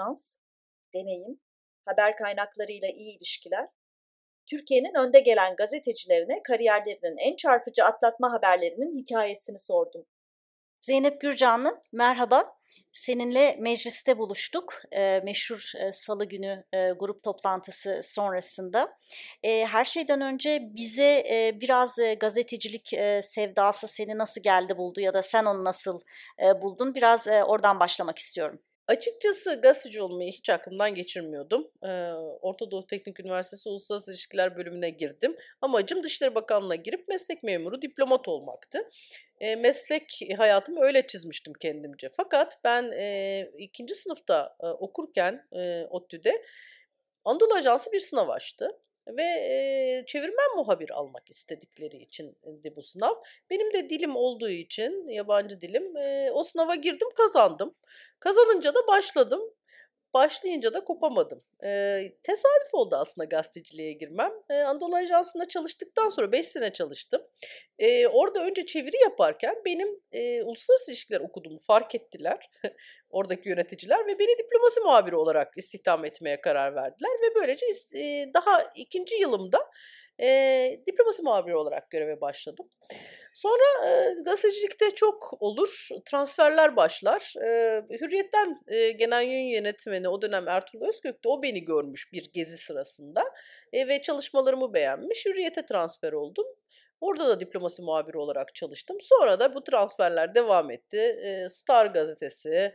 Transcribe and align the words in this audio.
Şans, 0.00 0.36
deneyim, 0.94 1.40
haber 1.84 2.16
kaynaklarıyla 2.16 2.88
iyi 2.88 3.18
ilişkiler, 3.18 3.68
Türkiye'nin 4.50 4.94
önde 4.94 5.20
gelen 5.20 5.56
gazetecilerine 5.56 6.42
kariyerlerinin 6.42 7.16
en 7.16 7.36
çarpıcı 7.36 7.84
atlatma 7.84 8.32
haberlerinin 8.32 9.02
hikayesini 9.02 9.58
sordum. 9.58 10.06
Zeynep 10.80 11.20
Gürcanlı, 11.20 11.82
merhaba. 11.92 12.56
Seninle 12.92 13.56
mecliste 13.58 14.18
buluştuk. 14.18 14.74
E, 14.92 15.20
meşhur 15.24 15.72
e, 15.78 15.92
salı 15.92 16.24
günü 16.24 16.64
e, 16.72 16.90
grup 16.90 17.22
toplantısı 17.22 18.00
sonrasında. 18.02 18.96
Her 19.44 19.84
şeyden 19.84 20.20
önce 20.20 20.60
bize 20.62 21.24
biraz 21.60 21.98
gazetecilik 22.20 22.88
sevdası 23.22 23.88
seni 23.88 24.18
nasıl 24.18 24.42
geldi 24.42 24.76
buldu 24.76 25.00
ya 25.00 25.14
da 25.14 25.22
sen 25.22 25.44
onu 25.44 25.64
nasıl 25.64 26.00
buldun? 26.62 26.94
Biraz 26.94 27.28
oradan 27.28 27.80
başlamak 27.80 28.18
istiyorum. 28.18 28.62
Açıkçası 28.90 29.60
gazeteci 29.60 30.02
olmayı 30.02 30.32
hiç 30.32 30.50
aklımdan 30.50 30.94
geçirmiyordum. 30.94 31.70
Ee, 31.82 31.88
Orta 32.40 32.70
Doğu 32.70 32.86
Teknik 32.86 33.20
Üniversitesi 33.20 33.68
Uluslararası 33.68 34.10
İlişkiler 34.10 34.56
bölümüne 34.56 34.90
girdim. 34.90 35.36
Amacım 35.60 36.02
Dışişleri 36.02 36.34
Bakanlığı'na 36.34 36.74
girip 36.74 37.08
meslek 37.08 37.42
memuru, 37.42 37.82
diplomat 37.82 38.28
olmaktı. 38.28 38.78
E, 39.40 39.56
meslek 39.56 40.20
hayatımı 40.36 40.80
öyle 40.80 41.06
çizmiştim 41.06 41.52
kendimce. 41.52 42.10
Fakat 42.16 42.58
ben 42.64 42.92
e, 42.92 43.50
ikinci 43.58 43.94
sınıfta 43.94 44.56
e, 44.60 44.66
okurken 44.66 45.46
e, 45.52 45.84
ODTÜ'de 45.90 46.42
Anadolu 47.24 47.54
Ajansı 47.54 47.92
bir 47.92 48.00
sınav 48.00 48.28
açtı 48.28 48.80
ve 49.08 49.22
e, 49.22 50.04
çevirmen 50.06 50.56
muhabir 50.56 50.90
almak 50.90 51.30
istedikleri 51.30 51.96
için 51.96 52.36
de 52.44 52.76
bu 52.76 52.82
sınav. 52.82 53.14
Benim 53.50 53.72
de 53.72 53.90
dilim 53.90 54.16
olduğu 54.16 54.50
için 54.50 55.08
yabancı 55.08 55.60
dilim 55.60 55.96
e, 55.96 56.30
o 56.32 56.44
sınava 56.44 56.74
girdim 56.74 57.08
kazandım. 57.16 57.74
Kazanınca 58.20 58.74
da 58.74 58.86
başladım. 58.86 59.40
Başlayınca 60.14 60.74
da 60.74 60.84
kopamadım. 60.84 61.42
E, 61.64 62.00
tesadüf 62.22 62.74
oldu 62.74 62.96
aslında 62.96 63.24
gazeteciliğe 63.24 63.92
girmem. 63.92 64.32
E, 64.50 64.54
Anadolu 64.54 64.96
Ajansı'nda 64.96 65.48
çalıştıktan 65.48 66.08
sonra 66.08 66.32
5 66.32 66.48
sene 66.48 66.72
çalıştım. 66.72 67.22
E, 67.78 68.06
orada 68.06 68.44
önce 68.44 68.66
çeviri 68.66 68.96
yaparken 69.02 69.54
benim 69.64 69.88
e, 70.12 70.42
uluslararası 70.42 70.90
ilişkiler 70.90 71.20
okuduğumu 71.20 71.58
fark 71.58 71.94
ettiler. 71.94 72.50
oradaki 73.10 73.48
yöneticiler 73.48 74.06
ve 74.06 74.18
beni 74.18 74.38
diplomasi 74.38 74.80
muhabiri 74.80 75.16
olarak 75.16 75.52
istihdam 75.56 76.04
etmeye 76.04 76.40
karar 76.40 76.74
verdiler. 76.74 77.10
Ve 77.22 77.34
böylece 77.34 77.66
e, 77.94 78.34
daha 78.34 78.72
ikinci 78.74 79.16
yılımda 79.16 79.58
e, 80.22 80.80
diplomasi 80.86 81.22
muhabiri 81.22 81.56
olarak 81.56 81.90
göreve 81.90 82.20
başladım. 82.20 82.68
Sonra 83.32 83.88
e, 83.88 84.14
gazetecilikte 84.22 84.90
çok 84.90 85.42
olur, 85.42 85.88
transferler 86.04 86.76
başlar. 86.76 87.34
E, 87.44 87.82
Hürriyet'ten 88.00 88.62
e, 88.68 88.90
genel 88.90 89.22
yayın 89.22 89.48
yönetmeni 89.48 90.08
o 90.08 90.22
dönem 90.22 90.48
Ertuğrul 90.48 90.88
Özgök 90.88 91.24
de 91.24 91.28
o 91.28 91.42
beni 91.42 91.64
görmüş 91.64 92.12
bir 92.12 92.32
gezi 92.32 92.58
sırasında 92.58 93.24
e, 93.72 93.88
ve 93.88 94.02
çalışmalarımı 94.02 94.74
beğenmiş. 94.74 95.26
Hürriyet'e 95.26 95.66
transfer 95.66 96.12
oldum. 96.12 96.46
Orada 97.00 97.28
da 97.28 97.40
diplomasi 97.40 97.82
muhabiri 97.82 98.18
olarak 98.18 98.54
çalıştım. 98.54 98.96
Sonra 99.00 99.40
da 99.40 99.54
bu 99.54 99.64
transferler 99.64 100.34
devam 100.34 100.70
etti. 100.70 101.18
Star 101.50 101.86
gazetesi, 101.86 102.74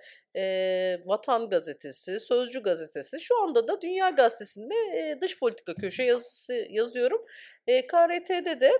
Vatan 1.05 1.49
gazetesi, 1.49 2.19
Sözcü 2.19 2.63
gazetesi. 2.63 3.21
Şu 3.21 3.43
anda 3.43 3.67
da 3.67 3.81
Dünya 3.81 4.09
gazetesinde 4.09 4.75
dış 5.22 5.39
politika 5.39 5.73
köşe 5.73 6.03
yazısı 6.03 6.53
yazıyorum. 6.69 7.25
KRT'de 7.67 8.61
de 8.61 8.72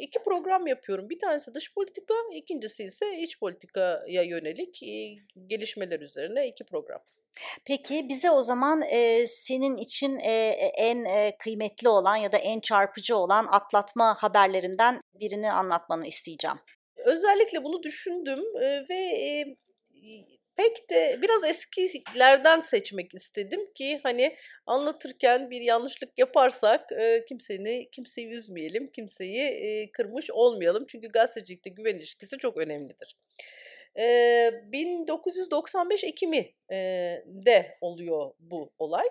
iki 0.00 0.18
program 0.24 0.66
yapıyorum. 0.66 1.10
Bir 1.10 1.18
tanesi 1.18 1.54
dış 1.54 1.74
politika, 1.74 2.14
ikincisi 2.34 2.84
ise 2.84 3.16
iç 3.18 3.40
politikaya 3.40 4.22
yönelik 4.22 4.80
gelişmeler 5.46 6.00
üzerine 6.00 6.48
iki 6.48 6.64
program. 6.64 7.00
Peki 7.64 8.08
bize 8.08 8.30
o 8.30 8.42
zaman 8.42 8.82
e, 8.82 9.26
senin 9.26 9.76
için 9.76 10.18
e, 10.18 10.32
en 10.76 11.04
e, 11.04 11.36
kıymetli 11.38 11.88
olan 11.88 12.16
ya 12.16 12.32
da 12.32 12.36
en 12.38 12.60
çarpıcı 12.60 13.16
olan 13.16 13.46
atlatma 13.50 14.14
haberlerinden 14.14 15.00
birini 15.14 15.52
anlatmanı 15.52 16.06
isteyeceğim. 16.06 16.56
Özellikle 16.96 17.64
bunu 17.64 17.82
düşündüm 17.82 18.40
e, 18.62 18.88
ve 18.88 18.96
e, 18.96 19.56
pek 20.56 20.90
de 20.90 21.18
biraz 21.22 21.44
eskilerden 21.44 22.60
seçmek 22.60 23.14
istedim 23.14 23.72
ki 23.74 24.00
hani 24.02 24.36
anlatırken 24.66 25.50
bir 25.50 25.60
yanlışlık 25.60 26.18
yaparsak 26.18 26.92
e, 26.92 27.24
kimseyi 27.28 27.90
kimseyi 27.90 28.28
üzmeyelim, 28.28 28.90
kimseyi 28.92 29.42
e, 29.42 29.90
kırmış 29.92 30.30
olmayalım. 30.30 30.84
Çünkü 30.88 31.08
gazetecilikte 31.08 31.70
güven 31.70 31.96
ilişkisi 31.96 32.38
çok 32.38 32.56
önemlidir. 32.56 33.16
1995 33.96 36.04
Ekim'i 36.04 36.54
de 37.26 37.78
oluyor 37.80 38.30
bu 38.38 38.72
olay. 38.78 39.06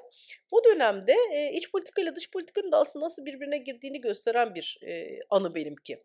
Bu 0.51 0.63
dönemde 0.63 1.15
iç 1.53 1.71
politika 1.71 2.01
ile 2.01 2.15
dış 2.15 2.31
politikanın 2.31 2.71
da 2.71 2.77
aslında 2.77 3.05
nasıl 3.05 3.25
birbirine 3.25 3.57
girdiğini 3.57 4.01
gösteren 4.01 4.55
bir 4.55 4.79
anı 5.29 5.55
benimki. 5.55 6.03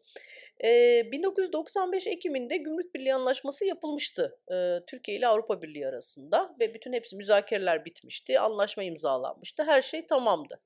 1995 0.63 2.07
Ekim'inde 2.07 2.57
Gümrük 2.57 2.95
Birliği 2.95 3.15
Anlaşması 3.15 3.65
yapılmıştı 3.65 4.39
Türkiye 4.87 5.19
ile 5.19 5.27
Avrupa 5.27 5.63
Birliği 5.63 5.87
arasında 5.87 6.57
ve 6.61 6.75
bütün 6.75 6.93
hepsi 6.93 7.17
müzakereler 7.17 7.85
bitmişti, 7.85 8.41
anlaşma 8.41 8.83
imzalanmıştı, 8.83 9.65
her 9.65 9.83
şey 9.83 10.07
tamamdı. 10.07 10.61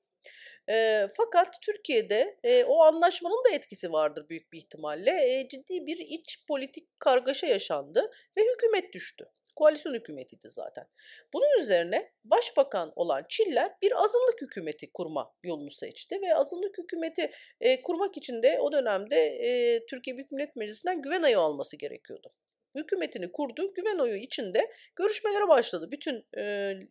E, 0.69 1.07
fakat 1.17 1.61
Türkiye'de 1.61 2.37
e, 2.43 2.63
o 2.63 2.81
anlaşmanın 2.81 3.43
da 3.45 3.55
etkisi 3.55 3.91
vardır 3.91 4.29
büyük 4.29 4.53
bir 4.53 4.57
ihtimalle. 4.57 5.11
E, 5.11 5.47
ciddi 5.49 5.85
bir 5.85 5.97
iç 5.97 6.43
politik 6.47 6.99
kargaşa 6.99 7.47
yaşandı 7.47 8.11
ve 8.37 8.41
hükümet 8.53 8.93
düştü. 8.93 9.25
Koalisyon 9.55 9.93
hükümetiydi 9.93 10.49
zaten. 10.49 10.87
Bunun 11.33 11.61
üzerine 11.61 12.11
başbakan 12.23 12.93
olan 12.95 13.25
Çiller 13.29 13.71
bir 13.81 14.03
azınlık 14.03 14.41
hükümeti 14.41 14.91
kurma 14.93 15.33
yolunu 15.43 15.71
seçti 15.71 16.21
ve 16.21 16.35
azınlık 16.35 16.77
hükümeti 16.77 17.31
e, 17.61 17.81
kurmak 17.81 18.17
için 18.17 18.43
de 18.43 18.59
o 18.59 18.71
dönemde 18.71 19.17
e, 19.25 19.85
Türkiye 19.85 20.17
Büyük 20.17 20.31
Millet 20.31 20.55
Meclisi'nden 20.55 21.01
güven 21.01 21.23
ayı 21.23 21.39
alması 21.39 21.77
gerekiyordu 21.77 22.33
hükümetini 22.75 23.31
kurdu. 23.31 23.73
Güven 23.73 23.97
oyu 23.97 24.15
içinde 24.15 24.71
görüşmelere 24.95 25.47
başladı. 25.47 25.91
Bütün 25.91 26.25
e, 26.37 26.43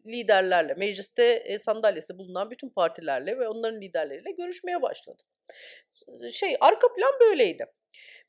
liderlerle, 0.07 0.75
mecliste 0.75 1.25
e, 1.25 1.59
sandalyesi 1.59 2.19
bulunan 2.19 2.51
bütün 2.51 2.69
partilerle 2.69 3.39
ve 3.39 3.49
onların 3.49 3.81
liderleriyle 3.81 4.31
görüşmeye 4.31 4.83
başladı. 4.83 5.23
Şey, 6.33 6.57
arka 6.61 6.95
plan 6.95 7.13
böyleydi. 7.21 7.67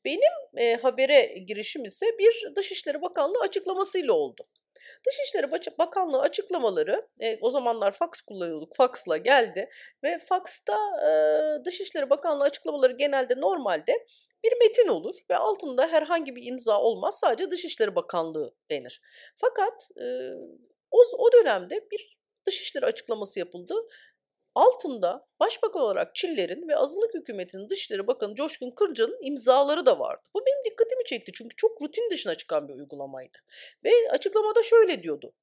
Benim 0.06 0.58
e, 0.58 0.76
habere 0.76 1.38
girişim 1.48 1.86
ise 1.86 2.06
bir 2.20 2.56
Dışişleri 2.56 3.02
Bakanlığı 3.02 3.40
açıklamasıyla 3.40 4.14
oldu. 4.14 4.48
Dışişleri 5.08 5.52
Bakanlığı 5.78 6.22
açıklamaları, 6.22 7.08
e, 7.20 7.38
o 7.42 7.50
zamanlar 7.52 7.92
fax 7.92 8.22
kullanıyorduk, 8.28 8.76
faxla 8.76 9.18
geldi 9.18 9.70
ve 10.04 10.18
faxta 10.20 10.78
e, 11.08 11.10
Dışişleri 11.66 12.10
Bakanlığı 12.10 12.44
açıklamaları 12.44 12.94
genelde 12.94 13.42
normalde 13.42 14.06
bir 14.46 14.68
metin 14.68 14.88
olur 14.88 15.16
ve 15.30 15.38
altında 15.38 15.88
herhangi 15.88 16.36
bir 16.36 16.44
imza 16.46 16.82
olmaz. 16.82 17.20
Sadece 17.20 17.52
Dışişleri 17.52 17.96
Bakanlığı 17.96 18.56
denir. 18.72 19.02
Fakat 19.36 19.90
e, 19.98 20.06
o, 20.92 21.04
o 21.18 21.32
dönemde 21.32 21.88
bir 21.92 22.16
Dışişleri 22.46 22.86
açıklaması 22.86 23.40
yapıldı. 23.40 23.74
Altında 24.56 25.28
başbakan 25.40 25.82
olarak 25.82 26.16
Çiller'in 26.16 26.68
ve 26.68 26.76
azınlık 26.76 27.14
hükümetinin 27.14 27.70
Dışişleri 27.70 28.08
Bakanı 28.08 28.36
Coşkun 28.36 28.72
Kırca'nın 28.72 29.20
imzaları 29.22 29.86
da 29.86 30.00
vardı. 30.00 30.22
Bu 30.34 30.46
benim 30.46 30.66
dikkatimi 30.66 31.04
çekti 31.06 31.32
çünkü 31.36 31.56
çok 31.56 31.82
rutin 31.82 32.10
dışına 32.10 32.36
çıkan 32.36 32.68
bir 32.68 32.74
uygulamaydı. 32.74 33.38
Ve 33.84 33.92
açıklamada 34.12 34.64
şöyle 34.64 35.04
diyordu 35.04 35.34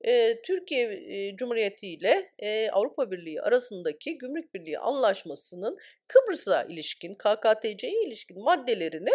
e, 0.00 0.42
Türkiye 0.42 0.92
e, 0.92 1.36
Cumhuriyeti 1.36 1.86
ile 1.86 2.30
e, 2.38 2.70
Avrupa 2.70 3.10
Birliği 3.10 3.42
arasındaki 3.42 4.18
Gümrük 4.18 4.54
Birliği 4.54 4.78
Anlaşması'nın 4.78 5.78
Kıbrıs'a 6.08 6.62
ilişkin, 6.62 7.14
KKTC'ye 7.14 8.02
ilişkin 8.06 8.42
maddelerini 8.42 9.10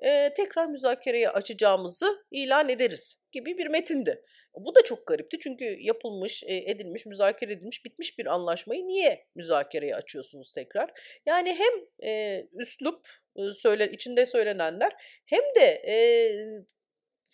e, 0.00 0.34
tekrar 0.34 0.66
müzakereye 0.66 1.30
açacağımızı 1.30 2.24
ilan 2.30 2.68
ederiz 2.68 3.20
gibi 3.32 3.58
bir 3.58 3.66
metindi. 3.66 4.22
Bu 4.56 4.74
da 4.74 4.82
çok 4.82 5.06
garipti 5.06 5.38
çünkü 5.40 5.64
yapılmış, 5.80 6.42
edilmiş, 6.46 7.06
müzakere 7.06 7.52
edilmiş, 7.52 7.84
bitmiş 7.84 8.18
bir 8.18 8.26
anlaşmayı 8.26 8.86
niye 8.86 9.26
müzakereye 9.34 9.96
açıyorsunuz 9.96 10.52
tekrar? 10.52 10.90
Yani 11.26 11.54
hem 11.54 12.08
e, 12.08 12.42
üslup 12.52 13.08
söyle, 13.56 13.90
içinde 13.92 14.26
söylenenler 14.26 14.92
hem 15.26 15.42
de 15.56 15.82
e, 15.86 15.96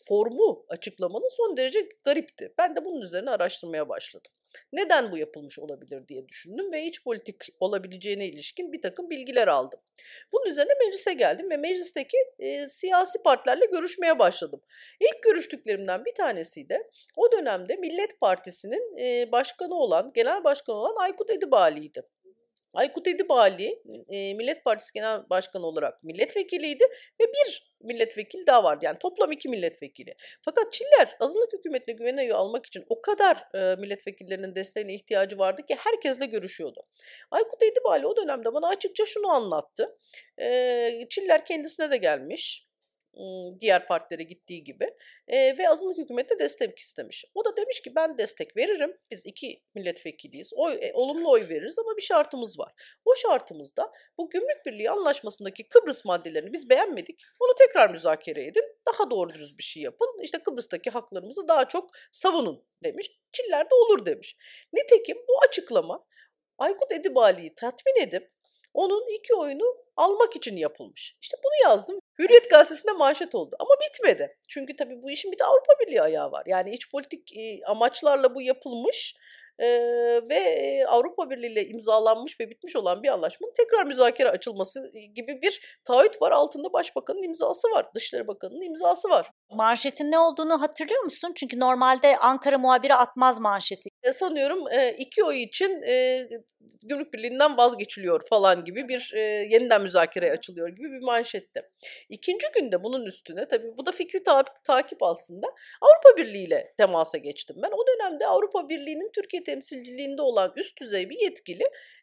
formu 0.09 0.65
açıklamanın 0.69 1.37
son 1.37 1.57
derece 1.57 1.89
garipti. 2.05 2.55
Ben 2.59 2.77
de 2.77 2.85
bunun 2.85 3.01
üzerine 3.01 3.31
araştırmaya 3.31 3.89
başladım. 3.89 4.33
Neden 4.73 5.13
bu 5.13 5.19
yapılmış 5.19 5.59
olabilir 5.59 6.09
diye 6.09 6.29
düşündüm 6.29 6.73
ve 6.73 6.85
iç 6.85 7.05
politik 7.05 7.37
olabileceğine 7.61 8.27
ilişkin 8.27 8.73
bir 8.73 8.83
takım 8.83 9.11
bilgiler 9.11 9.49
aldım. 9.49 9.81
Bunun 10.33 10.47
üzerine 10.47 10.73
meclise 10.87 11.13
geldim 11.13 11.51
ve 11.51 11.57
meclisteki 11.57 12.17
e, 12.39 12.69
siyasi 12.69 13.23
partilerle 13.23 13.67
görüşmeye 13.67 14.19
başladım. 14.19 14.63
İlk 15.01 15.23
görüştüklerimden 15.23 16.05
bir 16.05 16.15
tanesi 16.15 16.69
de 16.69 16.91
o 17.17 17.33
dönemde 17.33 17.77
Millet 17.77 18.21
Partisi'nin 18.21 18.99
e, 18.99 19.33
başkanı 19.33 19.75
olan, 19.75 20.13
genel 20.15 20.45
başkanı 20.45 20.77
olan 20.77 20.97
Aykut 20.97 21.31
Edibali'ydi. 21.31 22.03
Aykut 22.75 23.07
Edibali 23.07 23.83
Millet 24.09 24.65
Partisi 24.65 24.93
Genel 24.93 25.31
Başkanı 25.31 25.67
olarak 25.67 26.03
milletvekiliydi 26.03 26.85
ve 27.21 27.25
bir 27.25 27.70
milletvekili 27.81 28.47
daha 28.47 28.65
vardı. 28.65 28.85
Yani 28.85 28.99
toplam 28.99 29.33
iki 29.33 29.49
milletvekili. 29.49 30.15
Fakat 30.43 30.73
Çiller 30.73 31.17
azınlık 31.21 31.53
hükümetine 31.53 31.95
güven 31.95 32.17
oyu 32.17 32.37
almak 32.37 32.67
için 32.67 32.85
o 32.89 33.03
kadar 33.03 33.45
e, 33.55 33.77
milletvekillerinin 33.77 34.55
desteğine 34.55 34.95
ihtiyacı 34.95 35.39
vardı 35.39 35.67
ki 35.67 35.75
herkesle 35.75 36.27
görüşüyordu. 36.27 36.83
Aykut 37.31 37.63
Edibali 37.63 38.07
o 38.07 38.17
dönemde 38.17 38.55
bana 38.55 38.69
açıkça 38.69 39.05
şunu 39.07 39.29
anlattı. 39.31 39.97
E, 40.41 41.07
Çiller 41.11 41.45
kendisine 41.45 41.91
de 41.91 41.97
gelmiş 41.97 42.70
diğer 43.61 43.87
partilere 43.87 44.23
gittiği 44.23 44.65
gibi 44.65 44.95
e, 45.29 45.59
ve 45.59 45.69
azınlık 45.69 45.99
hükümete 45.99 46.39
destek 46.39 46.79
istemiş. 46.79 47.25
O 47.35 47.45
da 47.45 47.57
demiş 47.57 47.81
ki 47.83 47.95
ben 47.97 48.19
destek 48.19 48.57
veririm. 48.57 48.97
Biz 49.11 49.27
iki 49.27 49.63
milletvekiliyiz. 49.75 50.53
Oy, 50.55 50.79
e, 50.81 50.93
olumlu 50.95 51.31
oy 51.31 51.49
veririz 51.49 51.79
ama 51.79 51.97
bir 51.97 52.03
şartımız 52.03 52.59
var. 52.59 52.73
O 53.05 53.15
şartımızda 53.15 53.93
bu 54.19 54.31
gümrük 54.31 54.67
birliği 54.67 54.91
anlaşmasındaki 54.91 55.69
Kıbrıs 55.69 56.05
maddelerini 56.05 56.53
biz 56.53 56.71
beğenmedik. 56.71 57.21
Onu 57.41 57.55
tekrar 57.59 57.91
müzakere 57.91 58.47
edin. 58.47 58.65
Daha 58.93 59.11
doğru 59.11 59.35
dürüst 59.35 59.59
bir 59.59 59.63
şey 59.63 59.83
yapın. 59.83 60.23
İşte 60.23 60.39
Kıbrıs'taki 60.39 60.91
haklarımızı 60.91 61.49
daha 61.49 61.69
çok 61.69 61.91
savunun 62.13 62.65
demiş. 62.85 63.11
Çiller 63.33 63.71
de 63.71 63.75
olur 63.75 64.07
demiş. 64.07 64.37
Nitekim 64.73 65.17
bu 65.17 65.33
açıklama 65.49 66.05
Aykut 66.59 66.93
Edibali'yi 66.93 67.55
tatmin 67.55 68.03
edip 68.03 68.31
onun 68.75 69.15
iki 69.19 69.35
oyunu 69.35 69.77
almak 70.01 70.37
için 70.37 70.57
yapılmış. 70.57 71.17
İşte 71.23 71.37
bunu 71.45 71.71
yazdım. 71.71 71.99
Hürriyet 72.19 72.51
gazetesinde 72.51 72.93
manşet 72.93 73.35
oldu. 73.35 73.57
Ama 73.59 73.71
bitmedi. 73.85 74.37
Çünkü 74.49 74.77
tabii 74.77 75.03
bu 75.03 75.11
işin 75.11 75.33
bir 75.33 75.39
de 75.39 75.45
Avrupa 75.45 75.73
Birliği 75.81 76.03
ayağı 76.03 76.33
var. 76.33 76.43
Yani 76.47 76.75
iç 76.75 76.91
politik 76.91 77.33
amaçlarla 77.67 78.35
bu 78.35 78.43
yapılmış 78.43 79.15
e, 79.59 79.69
ve 80.31 80.85
Avrupa 80.87 81.31
Birliği 81.31 81.53
ile 81.53 81.67
imzalanmış 81.67 82.41
ve 82.41 82.51
bitmiş 82.51 82.77
olan 82.77 83.03
bir 83.03 83.09
anlaşmanın 83.09 83.53
tekrar 83.57 83.85
müzakere 83.85 84.31
açılması 84.31 84.93
gibi 85.15 85.43
bir 85.43 85.81
taahhüt 85.85 86.23
var. 86.23 86.33
Altında 86.33 86.73
Başbakanın 86.73 87.23
imzası 87.23 87.69
var. 87.71 87.87
Dışişleri 87.95 88.27
Bakanı'nın 88.27 88.63
imzası 88.63 89.09
var. 89.09 89.31
Manşetin 89.51 90.11
ne 90.11 90.19
olduğunu 90.19 90.63
hatırlıyor 90.63 91.03
musun? 91.03 91.33
Çünkü 91.37 91.61
normalde 91.61 92.17
Ankara 92.17 92.59
muhabiri 92.59 92.95
atmaz 92.95 93.41
manşeti. 93.41 93.91
Sanıyorum 94.13 94.59
e, 94.73 94.95
iki 94.99 95.25
oy 95.25 95.43
için 95.43 95.83
e, 95.83 96.27
Gümrük 96.83 97.13
Birliği'nden 97.15 97.57
vazgeçiliyor 97.57 98.27
falan 98.29 98.65
gibi 98.65 98.89
bir 98.89 99.13
e, 99.15 99.21
yeniden 99.21 99.83
müzakereye 99.83 100.33
açılıyor 100.33 100.69
gibi 100.69 100.93
bir 100.93 101.03
manşette. 101.03 101.71
İkinci 102.09 102.47
günde 102.55 102.83
bunun 102.83 103.07
üstüne 103.07 103.49
tabii 103.49 103.77
bu 103.79 103.87
da 103.87 103.93
fikri 103.93 104.23
ta- 104.23 104.45
takip 104.65 105.03
aslında 105.03 105.47
Avrupa 105.81 106.17
Birliği 106.17 106.47
ile 106.47 106.75
temasa 106.79 107.19
geçtim. 107.19 107.57
Ben 107.63 107.71
o 107.71 107.87
dönemde 107.87 108.27
Avrupa 108.27 108.69
Birliği'nin 108.69 109.11
Türkiye 109.15 109.43
temsilciliğinde 109.43 110.23
olan 110.23 110.53
üst 110.57 110.81
düzey 110.81 111.11
bir 111.11 111.19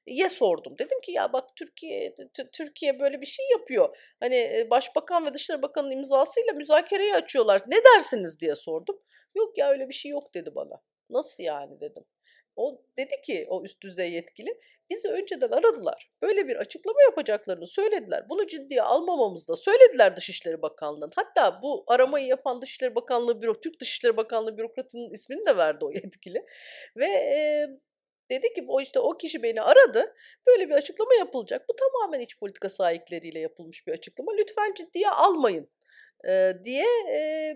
yetkiliye 0.07 0.29
sordum. 0.29 0.77
Dedim 0.79 1.01
ki 1.01 1.11
ya 1.11 1.33
bak 1.33 1.55
Türkiye 1.55 2.15
Türkiye 2.53 2.99
böyle 2.99 3.21
bir 3.21 3.25
şey 3.25 3.45
yapıyor. 3.51 3.97
Hani 4.19 4.67
Başbakan 4.69 5.25
ve 5.25 5.33
Dışişleri 5.33 5.61
Bakanı'nın 5.61 5.91
imzasıyla 5.91 6.53
müzakereyi 6.53 7.13
açıyorlar. 7.13 7.61
Ne 7.67 7.77
dersiniz 7.95 8.39
diye 8.39 8.55
sordum. 8.55 8.99
Yok 9.35 9.57
ya 9.57 9.69
öyle 9.69 9.89
bir 9.89 9.93
şey 9.93 10.11
yok 10.11 10.33
dedi 10.33 10.55
bana. 10.55 10.81
Nasıl 11.09 11.43
yani 11.43 11.79
dedim. 11.79 12.03
O 12.55 12.81
dedi 12.97 13.21
ki 13.25 13.45
o 13.49 13.63
üst 13.63 13.81
düzey 13.81 14.11
yetkili 14.11 14.59
bizi 14.89 15.07
önceden 15.07 15.49
aradılar. 15.49 16.11
Böyle 16.21 16.47
bir 16.47 16.55
açıklama 16.55 17.01
yapacaklarını 17.01 17.67
söylediler. 17.67 18.29
Bunu 18.29 18.47
ciddiye 18.47 18.81
almamamızı 18.81 19.47
da 19.47 19.55
söylediler 19.55 20.15
Dışişleri 20.15 20.61
Bakanlığı'nın. 20.61 21.11
Hatta 21.15 21.61
bu 21.61 21.83
aramayı 21.87 22.27
yapan 22.27 22.61
Dışişleri 22.61 22.95
Bakanlığı 22.95 23.41
büro, 23.41 23.61
Türk 23.61 23.79
Dışişleri 23.79 24.17
Bakanlığı 24.17 24.57
bürokratının 24.57 25.13
ismini 25.13 25.45
de 25.45 25.57
verdi 25.57 25.85
o 25.85 25.91
yetkili. 25.91 26.45
Ve 26.95 27.05
e, 27.05 27.67
dedi 28.29 28.53
ki 28.53 28.65
o 28.67 28.81
işte 28.81 28.99
o 28.99 29.17
kişi 29.17 29.43
beni 29.43 29.61
aradı. 29.61 30.15
Böyle 30.47 30.69
bir 30.69 30.73
açıklama 30.73 31.15
yapılacak. 31.15 31.69
Bu 31.69 31.75
tamamen 31.75 32.19
iç 32.19 32.39
politika 32.39 32.69
sahipleriyle 32.69 33.39
yapılmış 33.39 33.87
bir 33.87 33.91
açıklama. 33.91 34.31
Lütfen 34.33 34.73
ciddiye 34.73 35.09
almayın 35.09 35.69
diye 36.65 36.85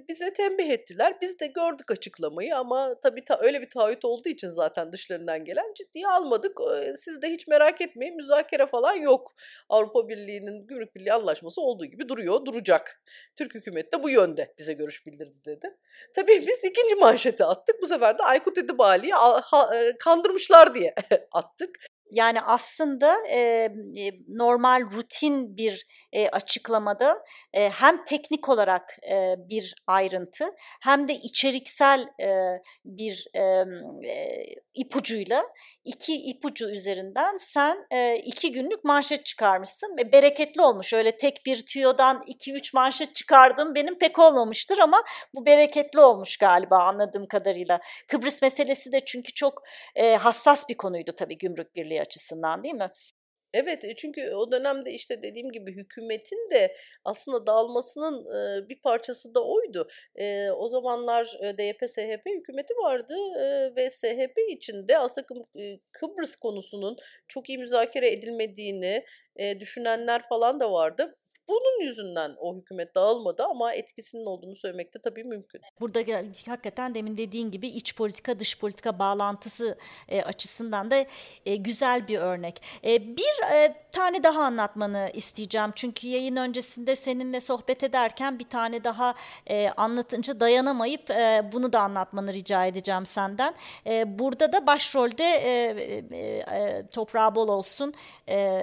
bize 0.09 0.33
tembih 0.33 0.69
ettiler. 0.69 1.17
Biz 1.21 1.39
de 1.39 1.47
gördük 1.47 1.91
açıklamayı 1.91 2.57
ama 2.57 2.95
tabii 3.03 3.25
ta, 3.25 3.39
öyle 3.41 3.61
bir 3.61 3.69
taahhüt 3.69 4.05
olduğu 4.05 4.29
için 4.29 4.49
zaten 4.49 4.91
dışlarından 4.91 5.45
gelen 5.45 5.73
ciddiye 5.77 6.07
almadık. 6.07 6.57
Siz 6.97 7.21
de 7.21 7.29
hiç 7.29 7.47
merak 7.47 7.81
etmeyin 7.81 8.15
müzakere 8.15 8.65
falan 8.65 8.93
yok. 8.93 9.33
Avrupa 9.69 10.09
Birliği'nin 10.09 10.67
Gümrük 10.67 10.95
Birliği 10.95 11.13
anlaşması 11.13 11.61
olduğu 11.61 11.85
gibi 11.85 12.09
duruyor, 12.09 12.45
duracak. 12.45 13.01
Türk 13.37 13.55
hükümeti 13.55 13.91
de 13.91 14.03
bu 14.03 14.09
yönde 14.09 14.53
bize 14.57 14.73
görüş 14.73 15.05
bildirdi 15.05 15.45
dedi. 15.45 15.67
Tabii 16.15 16.47
biz 16.47 16.63
ikinci 16.63 16.95
manşeti 16.95 17.45
attık. 17.45 17.81
Bu 17.81 17.87
sefer 17.87 18.17
de 18.17 18.23
Aykut 18.23 18.57
Edibali'yi 18.57 19.13
kandırmışlar 19.99 20.75
diye 20.75 20.95
attık. 21.31 21.79
Yani 22.11 22.41
aslında 22.41 23.27
e, 23.27 23.69
normal 24.27 24.81
rutin 24.91 25.57
bir 25.57 25.85
e, 26.13 26.29
açıklamada 26.29 27.25
e, 27.53 27.69
hem 27.69 28.05
teknik 28.05 28.49
olarak 28.49 28.97
e, 29.11 29.35
bir 29.49 29.75
ayrıntı 29.87 30.45
hem 30.81 31.07
de 31.07 31.13
içeriksel 31.13 32.07
e, 32.21 32.61
bir 32.85 33.27
e, 33.35 33.65
ipucuyla 34.73 35.43
iki 35.85 36.13
ipucu 36.15 36.69
üzerinden 36.69 37.37
sen 37.37 37.85
e, 37.91 38.15
iki 38.15 38.51
günlük 38.51 38.83
manşet 38.83 39.25
çıkarmışsın 39.25 39.97
ve 39.97 40.11
bereketli 40.11 40.61
olmuş. 40.61 40.93
Öyle 40.93 41.17
tek 41.17 41.45
bir 41.45 41.65
tüyodan 41.65 42.23
iki 42.27 42.53
üç 42.53 42.73
manşet 42.73 43.15
çıkardım 43.15 43.75
benim 43.75 43.99
pek 43.99 44.19
olmamıştır 44.19 44.77
ama 44.77 45.03
bu 45.33 45.45
bereketli 45.45 45.99
olmuş 45.99 46.37
galiba 46.37 46.77
anladığım 46.77 47.27
kadarıyla. 47.27 47.79
Kıbrıs 48.07 48.41
meselesi 48.41 48.91
de 48.91 48.99
çünkü 49.05 49.33
çok 49.33 49.63
e, 49.95 50.15
hassas 50.15 50.69
bir 50.69 50.77
konuydu 50.77 51.11
tabii 51.17 51.37
gümrük 51.37 51.75
birliği 51.75 52.00
açısından 52.01 52.63
değil 52.63 52.75
mi? 52.75 52.91
Evet 53.53 53.97
çünkü 53.97 54.31
o 54.35 54.51
dönemde 54.51 54.91
işte 54.91 55.21
dediğim 55.21 55.51
gibi 55.51 55.75
hükümetin 55.75 56.49
de 56.51 56.75
aslında 57.05 57.47
dağılmasının 57.47 58.25
bir 58.69 58.81
parçası 58.81 59.35
da 59.35 59.45
oydu. 59.45 59.87
O 60.57 60.67
zamanlar 60.67 61.25
DYP-SHP 61.41 62.39
hükümeti 62.39 62.73
vardı 62.73 63.15
ve 63.75 63.89
SHP 63.89 64.37
içinde 64.49 64.97
aslında 64.97 65.27
Kıbrıs 65.91 66.35
konusunun 66.35 66.97
çok 67.27 67.49
iyi 67.49 67.57
müzakere 67.57 68.11
edilmediğini 68.11 69.05
düşünenler 69.59 70.21
falan 70.29 70.59
da 70.59 70.71
vardı. 70.71 71.15
Bunun 71.51 71.81
yüzünden 71.81 72.35
o 72.39 72.55
hükümet 72.55 72.95
dağılmadı 72.95 73.43
ama 73.43 73.73
etkisinin 73.73 74.25
olduğunu 74.25 74.55
söylemek 74.55 74.93
de 74.93 74.99
tabii 74.99 75.23
mümkün. 75.23 75.61
Burada 75.81 75.99
hakikaten 76.47 76.95
demin 76.95 77.17
dediğin 77.17 77.51
gibi 77.51 77.67
iç 77.67 77.95
politika 77.95 78.39
dış 78.39 78.59
politika 78.59 78.99
bağlantısı 78.99 79.77
e, 80.09 80.21
açısından 80.21 80.91
da 80.91 81.05
e, 81.45 81.55
güzel 81.55 82.07
bir 82.07 82.19
örnek. 82.19 82.61
E, 82.83 83.17
bir 83.17 83.53
e, 83.53 83.75
tane 83.91 84.23
daha 84.23 84.43
anlatmanı 84.43 85.11
isteyeceğim. 85.13 85.71
Çünkü 85.75 86.07
yayın 86.07 86.35
öncesinde 86.35 86.95
seninle 86.95 87.39
sohbet 87.39 87.83
ederken 87.83 88.39
bir 88.39 88.49
tane 88.49 88.83
daha 88.83 89.15
e, 89.47 89.69
anlatınca 89.69 90.39
dayanamayıp 90.39 91.09
e, 91.09 91.49
bunu 91.51 91.73
da 91.73 91.79
anlatmanı 91.79 92.33
rica 92.33 92.65
edeceğim 92.65 93.05
senden. 93.05 93.53
E, 93.85 94.19
burada 94.19 94.53
da 94.53 94.67
başrolde 94.67 95.23
e, 95.23 95.51
e, 96.11 96.17
e, 96.17 96.87
toprağı 96.87 97.35
bol 97.35 97.47
olsun 97.47 97.93
e, 98.29 98.61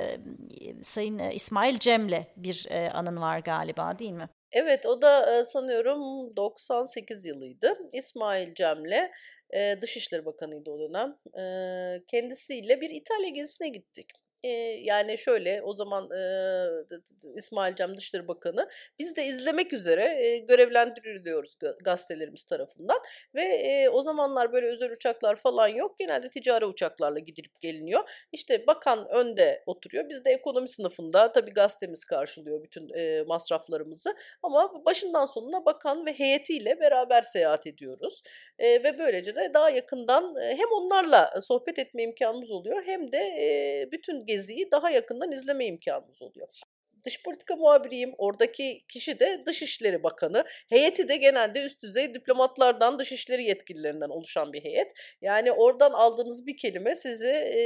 Sayın 0.82 1.18
İsmail 1.18 1.78
Cem'le 1.78 2.24
bir 2.36 2.66
e, 2.70 2.77
anın 2.94 3.20
var 3.20 3.38
galiba 3.38 3.98
değil 3.98 4.12
mi? 4.12 4.28
Evet 4.52 4.86
o 4.86 5.02
da 5.02 5.44
sanıyorum 5.44 6.36
98 6.36 7.24
yılıydı. 7.24 7.78
İsmail 7.92 8.54
Cem'le 8.54 9.10
e, 9.50 9.80
Dışişleri 9.80 10.24
Bakanı'ydı 10.24 10.70
o 10.70 10.78
dönem. 10.78 11.16
E, 11.38 11.44
kendisiyle 12.06 12.80
bir 12.80 12.90
İtalya 12.90 13.28
gezisine 13.28 13.68
gittik. 13.68 14.10
E, 14.42 14.48
yani 14.82 15.18
şöyle 15.18 15.62
o 15.62 15.72
zaman 15.74 16.10
e, 16.10 16.22
İsmail 17.36 17.74
Cem 17.74 17.96
Dışişleri 17.96 18.28
Bakanı 18.28 18.68
biz 18.98 19.16
de 19.16 19.24
izlemek 19.24 19.72
üzere 19.72 20.26
e, 20.26 20.38
görevlendiriliyoruz 20.38 21.56
gazetelerimiz 21.84 22.44
tarafından 22.44 22.98
ve 23.34 23.42
e, 23.42 23.88
o 23.88 24.02
zamanlar 24.02 24.52
böyle 24.52 24.66
özel 24.66 24.92
uçaklar 24.92 25.36
falan 25.36 25.68
yok. 25.68 25.98
Genelde 25.98 26.28
ticari 26.28 26.64
uçaklarla 26.64 27.18
gidilip 27.18 27.60
geliniyor. 27.60 28.10
İşte 28.32 28.66
bakan 28.66 29.08
önde 29.08 29.62
oturuyor. 29.66 30.08
Biz 30.08 30.24
de 30.24 30.30
ekonomi 30.30 30.68
sınıfında 30.68 31.32
tabii 31.32 31.50
gazetemiz 31.50 32.04
karşılıyor 32.04 32.62
bütün 32.62 32.88
e, 32.94 33.22
masraflarımızı 33.22 34.14
ama 34.42 34.84
başından 34.84 35.26
sonuna 35.26 35.64
bakan 35.64 36.06
ve 36.06 36.12
heyetiyle 36.12 36.80
beraber 36.80 37.22
seyahat 37.22 37.66
ediyoruz 37.66 38.22
e, 38.58 38.82
ve 38.84 38.98
böylece 38.98 39.36
de 39.36 39.50
daha 39.54 39.70
yakından 39.70 40.34
hem 40.40 40.68
onlarla 40.72 41.40
sohbet 41.40 41.78
etme 41.78 42.02
imkanımız 42.02 42.50
oluyor 42.50 42.82
hem 42.86 43.12
de 43.12 43.18
e, 43.18 43.88
bütün 43.92 44.26
geziyi 44.26 44.70
daha 44.70 44.90
yakından 44.90 45.32
izleme 45.32 45.66
imkanımız 45.66 46.22
oluyor 46.22 46.48
dış 47.04 47.22
politika 47.22 47.56
muhabiriyim. 47.56 48.14
Oradaki 48.18 48.84
kişi 48.88 49.20
de 49.20 49.42
Dışişleri 49.46 50.02
Bakanı. 50.02 50.44
Heyeti 50.68 51.08
de 51.08 51.16
genelde 51.16 51.62
üst 51.64 51.82
düzey 51.82 52.14
diplomatlardan, 52.14 52.98
dışişleri 52.98 53.44
yetkililerinden 53.44 54.08
oluşan 54.08 54.52
bir 54.52 54.64
heyet. 54.64 54.92
Yani 55.20 55.52
oradan 55.52 55.92
aldığınız 55.92 56.46
bir 56.46 56.56
kelime 56.56 56.94
sizi 56.94 57.28
e, 57.28 57.60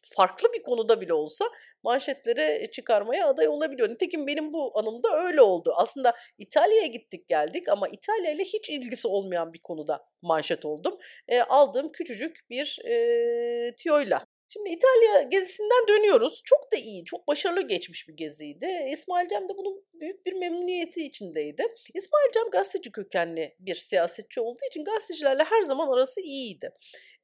farklı 0.00 0.52
bir 0.52 0.62
konuda 0.62 1.00
bile 1.00 1.14
olsa 1.14 1.44
manşetlere 1.82 2.70
çıkarmaya 2.70 3.28
aday 3.28 3.48
olabiliyor. 3.48 3.90
Nitekim 3.90 4.26
benim 4.26 4.52
bu 4.52 4.78
anımda 4.78 5.22
öyle 5.26 5.40
oldu. 5.40 5.72
Aslında 5.76 6.16
İtalya'ya 6.38 6.86
gittik 6.86 7.28
geldik 7.28 7.68
ama 7.68 7.88
İtalya 7.88 8.30
ile 8.30 8.44
hiç 8.44 8.70
ilgisi 8.70 9.08
olmayan 9.08 9.52
bir 9.52 9.62
konuda 9.62 10.04
manşet 10.22 10.64
oldum. 10.64 10.98
E, 11.28 11.40
aldığım 11.40 11.92
küçücük 11.92 12.40
bir 12.50 12.78
e, 12.86 13.74
tiyoyla 13.76 14.26
Şimdi 14.52 14.70
İtalya 14.70 15.22
gezisinden 15.22 15.88
dönüyoruz. 15.88 16.42
Çok 16.44 16.72
da 16.72 16.76
iyi, 16.76 17.04
çok 17.04 17.28
başarılı 17.28 17.62
geçmiş 17.62 18.08
bir 18.08 18.16
geziydi. 18.16 18.68
İsmail 18.92 19.28
Cem 19.28 19.48
de 19.48 19.52
bunun 19.58 19.84
büyük 19.94 20.26
bir 20.26 20.32
memnuniyeti 20.32 21.04
içindeydi. 21.04 21.62
İsmail 21.94 22.32
Cem 22.34 22.50
gazeteci 22.50 22.92
kökenli 22.92 23.56
bir 23.58 23.74
siyasetçi 23.74 24.40
olduğu 24.40 24.66
için 24.70 24.84
gazetecilerle 24.84 25.44
her 25.44 25.62
zaman 25.62 25.92
arası 25.92 26.20
iyiydi. 26.20 26.70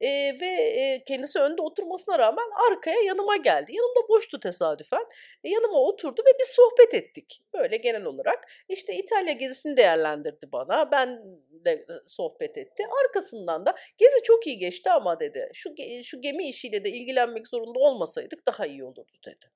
E, 0.00 0.08
ve 0.40 0.46
e, 0.46 1.04
kendisi 1.04 1.38
önde 1.38 1.62
oturmasına 1.62 2.18
rağmen 2.18 2.46
arkaya 2.70 3.00
yanıma 3.00 3.36
geldi. 3.36 3.72
Yanımda 3.76 4.08
boştu 4.08 4.40
tesadüfen. 4.40 5.06
E, 5.44 5.48
yanıma 5.48 5.78
oturdu 5.78 6.22
ve 6.26 6.30
biz 6.40 6.48
sohbet 6.48 6.94
ettik. 6.94 7.42
Böyle 7.54 7.76
genel 7.76 8.04
olarak. 8.04 8.44
İşte 8.68 8.94
İtalya 8.94 9.32
gezisini 9.32 9.76
değerlendirdi 9.76 10.52
bana. 10.52 10.90
Ben 10.90 11.22
de 11.66 11.86
sohbet 12.06 12.58
etti. 12.58 12.82
Arkasından 13.04 13.66
da 13.66 13.74
gezi 13.98 14.22
çok 14.24 14.46
iyi 14.46 14.58
geçti 14.58 14.90
ama 14.90 15.20
dedi. 15.20 15.50
Şu 15.54 15.74
şu 16.04 16.20
gemi 16.20 16.48
işiyle 16.48 16.84
de 16.84 16.90
ilgilenmek 16.90 17.46
zorunda 17.46 17.78
olmasaydık 17.78 18.46
daha 18.46 18.66
iyi 18.66 18.84
olurdu 18.84 19.18
dedi. 19.26 19.50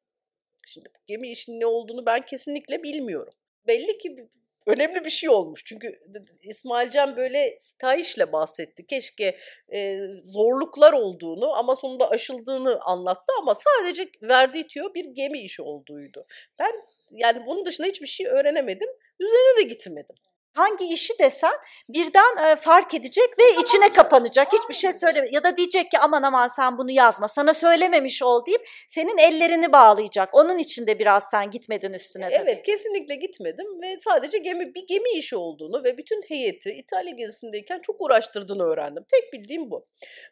Şimdi 0.67 0.89
bu 0.89 0.99
gemi 1.07 1.31
işinin 1.31 1.61
ne 1.61 1.67
olduğunu 1.67 2.07
ben 2.07 2.25
kesinlikle 2.25 2.83
bilmiyorum. 2.83 3.33
Belli 3.67 3.99
ki 3.99 4.29
önemli 4.67 5.05
bir 5.05 5.11
şey 5.11 5.29
olmuş. 5.29 5.63
Çünkü 5.67 6.01
İsmailcan 6.43 7.17
böyle 7.17 7.55
stajla 7.59 8.33
bahsetti. 8.33 8.87
Keşke 8.87 9.39
e, 9.73 9.99
zorluklar 10.25 10.93
olduğunu 10.93 11.53
ama 11.53 11.77
sonunda 11.77 12.11
aşıldığını 12.11 12.81
anlattı 12.81 13.33
ama 13.39 13.55
sadece 13.55 14.09
verdiği 14.23 14.67
tüyo 14.67 14.95
bir 14.95 15.05
gemi 15.05 15.39
işi 15.39 15.63
olduğuydu. 15.63 16.27
Ben 16.59 16.73
yani 17.11 17.47
bunun 17.47 17.65
dışında 17.65 17.87
hiçbir 17.87 18.07
şey 18.07 18.27
öğrenemedim. 18.27 18.89
Üzerine 19.21 19.59
de 19.59 19.63
gitmedim 19.63 20.17
hangi 20.55 20.85
işi 20.95 21.19
desen 21.19 21.53
birden 21.89 22.51
e, 22.51 22.57
fark 22.57 22.95
edecek 22.95 23.39
ve 23.39 23.63
içine 23.63 23.93
kapanacak. 23.93 24.53
Hiçbir 24.53 24.75
şey 24.75 24.93
söyleme 24.93 25.29
ya 25.31 25.45
da 25.45 25.57
diyecek 25.57 25.91
ki 25.91 25.99
aman 25.99 26.23
aman 26.23 26.49
sen 26.49 26.79
bunu 26.79 26.91
yazma. 26.91 27.29
Sana 27.29 27.55
söylememiş 27.55 28.23
ol 28.23 28.47
deyip 28.47 28.69
senin 28.89 29.19
ellerini 29.19 29.73
bağlayacak. 29.73 30.29
Onun 30.33 30.59
için 30.59 30.87
de 30.87 30.99
biraz 30.99 31.25
sen 31.31 31.51
gitmedin 31.51 31.93
üstüne 31.93 32.31
tabii. 32.31 32.35
Evet 32.35 32.63
kesinlikle 32.63 33.15
gitmedim 33.15 33.83
ve 33.83 33.99
sadece 33.99 34.39
gemi 34.39 34.75
bir 34.75 34.87
gemi 34.87 35.11
işi 35.11 35.37
olduğunu 35.37 35.85
ve 35.85 35.99
bütün 35.99 36.23
heyeti 36.29 36.71
İtalya 36.71 37.13
gezisindeyken 37.13 37.81
çok 37.83 38.01
uğraştırdığını 38.01 38.63
öğrendim. 38.63 39.05
Tek 39.11 39.33
bildiğim 39.33 39.71
bu. 39.71 39.87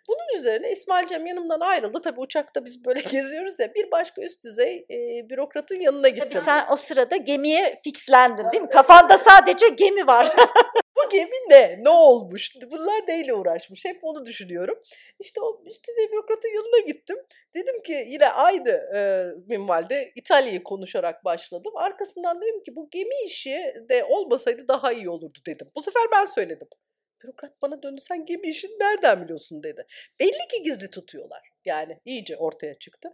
Bunun 0.08 0.38
üzerine 0.38 0.70
İsmail 0.70 1.06
Cem 1.06 1.26
yanımdan 1.26 1.60
ayrıldı. 1.60 2.02
Tabii 2.02 2.20
uçakta 2.20 2.64
biz 2.64 2.84
böyle 2.84 3.00
geziyoruz 3.10 3.58
ya 3.58 3.74
bir 3.74 3.90
başka 3.90 4.22
üst 4.22 4.44
düzey 4.44 4.86
e, 4.90 5.28
bürokratın 5.30 5.80
yanına 5.80 6.08
gittim. 6.08 6.28
Tabii 6.32 6.44
sen 6.44 6.64
o 6.70 6.76
sırada 6.76 7.16
gemiye 7.16 7.74
fixlendin 7.84 8.52
değil 8.52 8.62
mi? 8.62 8.68
Kafanda 8.68 9.18
sadece 9.18 9.68
gemi 9.68 10.06
var. 10.08 10.36
Bu 10.96 11.10
gemi 11.10 11.36
ne? 11.48 11.84
Ne 11.84 11.88
olmuş? 11.88 12.50
Bunlar 12.70 13.08
neyle 13.08 13.34
uğraşmış? 13.34 13.84
Hep 13.84 13.98
onu 14.02 14.26
düşünüyorum. 14.26 14.82
İşte 15.20 15.40
o 15.40 15.62
üst 15.66 15.88
düzey 15.88 16.12
bürokratın 16.12 16.48
yanına 16.48 16.86
gittim. 16.86 17.16
Dedim 17.54 17.82
ki 17.82 18.06
yine 18.08 18.28
aynı 18.28 18.70
e, 18.70 19.24
minvalde 19.46 20.12
İtalya'yı 20.14 20.62
konuşarak 20.62 21.24
başladım. 21.24 21.72
Arkasından 21.76 22.40
dedim 22.40 22.62
ki 22.62 22.76
bu 22.76 22.88
gemi 22.90 23.14
işi 23.24 23.74
de 23.90 24.04
olmasaydı 24.04 24.68
daha 24.68 24.92
iyi 24.92 25.10
olurdu 25.10 25.38
dedim. 25.46 25.70
Bu 25.76 25.82
sefer 25.82 26.02
ben 26.12 26.24
söyledim. 26.24 26.68
Bürokrat 27.22 27.62
bana 27.62 27.82
döndü 27.82 28.00
sen 28.00 28.26
gemi 28.26 28.48
işini 28.48 28.78
nereden 28.80 29.24
biliyorsun 29.24 29.62
dedi. 29.62 29.86
Belli 30.20 30.48
ki 30.50 30.62
gizli 30.62 30.90
tutuyorlar. 30.90 31.50
Yani 31.64 32.00
iyice 32.04 32.36
ortaya 32.36 32.74
çıktı. 32.74 33.08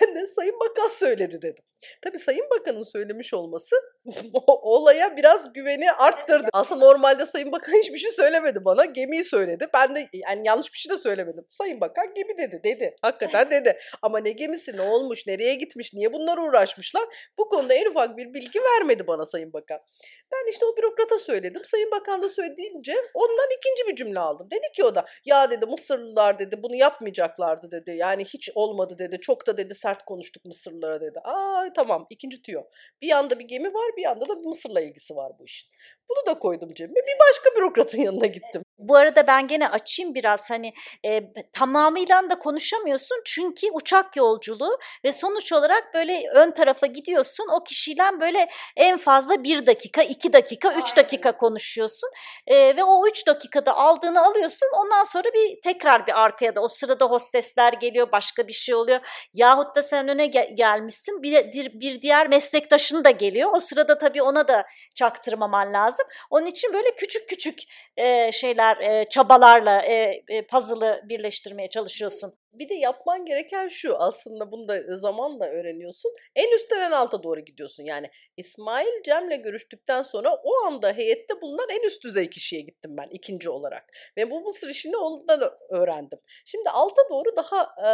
Ben 0.00 0.14
de 0.14 0.26
Sayın 0.26 0.60
Bakan 0.60 0.88
söyledi 0.88 1.42
dedim. 1.42 1.64
Tabii 2.02 2.18
Sayın 2.18 2.46
Bakan'ın 2.50 2.82
söylemiş 2.82 3.34
olması 3.34 3.76
olaya 4.46 5.16
biraz 5.16 5.52
güveni 5.52 5.92
arttırdı. 5.92 6.48
Aslında 6.52 6.84
normalde 6.84 7.26
Sayın 7.26 7.52
Bakan 7.52 7.72
hiçbir 7.72 7.98
şey 7.98 8.10
söylemedi 8.10 8.64
bana. 8.64 8.84
Gemiyi 8.84 9.24
söyledi. 9.24 9.68
Ben 9.74 9.96
de 9.96 10.08
yani 10.12 10.42
yanlış 10.46 10.72
bir 10.72 10.78
şey 10.78 10.92
de 10.92 10.98
söylemedim. 10.98 11.44
Sayın 11.48 11.80
Bakan 11.80 12.14
gemi 12.14 12.38
dedi. 12.38 12.60
Dedi. 12.64 12.96
Hakikaten 13.02 13.50
dedi. 13.50 13.78
Ama 14.02 14.18
ne 14.18 14.30
gemisi 14.30 14.76
ne 14.76 14.82
olmuş, 14.82 15.26
nereye 15.26 15.54
gitmiş, 15.54 15.92
niye 15.94 16.12
bunlar 16.12 16.38
uğraşmışlar? 16.38 17.04
Bu 17.38 17.48
konuda 17.48 17.74
en 17.74 17.90
ufak 17.90 18.16
bir 18.16 18.34
bilgi 18.34 18.60
vermedi 18.60 19.06
bana 19.06 19.26
Sayın 19.26 19.52
Bakan. 19.52 19.80
Ben 20.32 20.50
işte 20.50 20.66
o 20.66 20.76
bürokrata 20.76 21.18
söyledim. 21.18 21.64
Sayın 21.64 21.90
Bakan 21.90 22.22
da 22.22 22.28
söyleyince 22.28 22.94
ondan 23.14 23.48
ikinci 23.58 23.90
bir 23.90 23.96
cümle 23.96 24.18
aldım. 24.18 24.48
Dedi 24.50 24.72
ki 24.76 24.84
o 24.84 24.94
da 24.94 25.04
ya 25.24 25.50
dedi 25.50 25.66
Mısırlılar 25.66 26.38
dedi 26.38 26.62
bunu 26.62 26.74
yapmayacaklardı 26.74 27.70
dedi. 27.70 27.90
Yani 27.96 28.24
hiç 28.24 28.50
olmadı 28.54 28.98
dedi. 28.98 29.20
Çok 29.20 29.46
da 29.46 29.56
dedi 29.56 29.74
sert 29.74 30.04
konuştuk 30.04 30.44
Mısırlılara 30.44 31.00
dedi. 31.00 31.18
Aa 31.24 31.66
tamam 31.74 32.06
ikinci 32.10 32.42
tüyo. 32.42 32.62
Bir 33.02 33.08
yanda 33.08 33.38
bir 33.38 33.44
gemi 33.44 33.74
var 33.74 33.90
bir 33.96 34.02
yanda 34.02 34.28
da 34.28 34.34
Mısır'la 34.34 34.80
ilgisi 34.80 35.16
var 35.16 35.32
bu 35.38 35.44
işin. 35.44 35.70
Bunu 36.10 36.34
da 36.34 36.38
koydum 36.38 36.72
cebime. 36.74 37.00
Bir 37.06 37.16
başka 37.20 37.56
bürokratın 37.56 38.02
yanına 38.02 38.26
gittim. 38.26 38.63
Bu 38.78 38.96
arada 38.96 39.26
ben 39.26 39.46
gene 39.46 39.68
açayım 39.68 40.14
biraz 40.14 40.50
hani 40.50 40.72
e, 41.06 41.20
tamamıyla 41.52 42.30
da 42.30 42.38
konuşamıyorsun 42.38 43.22
çünkü 43.24 43.66
uçak 43.72 44.16
yolculuğu 44.16 44.78
ve 45.04 45.12
sonuç 45.12 45.52
olarak 45.52 45.94
böyle 45.94 46.22
ön 46.34 46.50
tarafa 46.50 46.86
gidiyorsun 46.86 47.46
o 47.52 47.64
kişiyle 47.64 48.20
böyle 48.20 48.48
en 48.76 48.98
fazla 48.98 49.44
bir 49.44 49.66
dakika, 49.66 50.02
iki 50.02 50.32
dakika, 50.32 50.68
üç 50.68 50.74
Aynen. 50.76 50.96
dakika 50.96 51.36
konuşuyorsun 51.36 52.08
e, 52.46 52.76
ve 52.76 52.84
o 52.84 53.08
üç 53.08 53.26
dakikada 53.26 53.76
aldığını 53.76 54.26
alıyorsun 54.26 54.68
ondan 54.84 55.04
sonra 55.04 55.24
bir 55.24 55.60
tekrar 55.62 56.06
bir 56.06 56.22
arkaya 56.22 56.54
da 56.54 56.60
o 56.60 56.68
sırada 56.68 57.04
hostesler 57.04 57.72
geliyor 57.72 58.12
başka 58.12 58.48
bir 58.48 58.52
şey 58.52 58.74
oluyor 58.74 59.00
yahut 59.34 59.76
da 59.76 59.82
sen 59.82 60.08
öne 60.08 60.26
gel- 60.26 60.50
gelmişsin 60.56 61.22
bir, 61.22 61.52
bir 61.80 62.02
diğer 62.02 62.28
meslektaşın 62.28 63.04
da 63.04 63.10
geliyor 63.10 63.50
o 63.54 63.60
sırada 63.60 63.98
tabii 63.98 64.22
ona 64.22 64.48
da 64.48 64.64
çaktırmaman 64.94 65.72
lazım 65.72 66.06
onun 66.30 66.46
için 66.46 66.72
böyle 66.72 66.94
küçük 66.96 67.28
küçük 67.28 67.58
e, 67.96 68.32
şeyler 68.32 68.63
e, 68.72 69.04
çabalarla 69.10 69.82
e, 69.82 70.22
e, 70.28 70.46
puzzle'ı 70.46 71.00
birleştirmeye 71.04 71.68
çalışıyorsun. 71.68 72.34
Bir 72.52 72.68
de 72.68 72.74
yapman 72.74 73.26
gereken 73.26 73.68
şu 73.68 73.96
aslında 73.96 74.52
bunu 74.52 74.68
da 74.68 74.96
zamanla 74.98 75.46
öğreniyorsun. 75.46 76.12
En 76.36 76.56
üstten 76.56 76.80
en 76.80 76.90
alta 76.90 77.22
doğru 77.22 77.40
gidiyorsun. 77.40 77.84
Yani 77.84 78.10
İsmail 78.36 79.02
Cem'le 79.04 79.42
görüştükten 79.42 80.02
sonra 80.02 80.34
o 80.44 80.56
anda 80.66 80.92
heyette 80.92 81.40
bulunan 81.42 81.66
en 81.70 81.86
üst 81.86 82.04
düzey 82.04 82.30
kişiye 82.30 82.62
gittim 82.62 82.96
ben 82.96 83.08
ikinci 83.10 83.50
olarak. 83.50 83.84
Ve 84.16 84.30
bu 84.30 84.40
Mısır 84.40 84.68
işini 84.68 84.96
ondan 84.96 85.50
öğrendim. 85.70 86.18
Şimdi 86.44 86.70
alta 86.70 87.02
doğru 87.10 87.36
daha 87.36 87.62
e, 87.62 87.88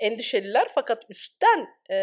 endişeliler 0.00 0.68
fakat 0.74 1.02
üstten 1.08 1.66
e, 1.90 1.96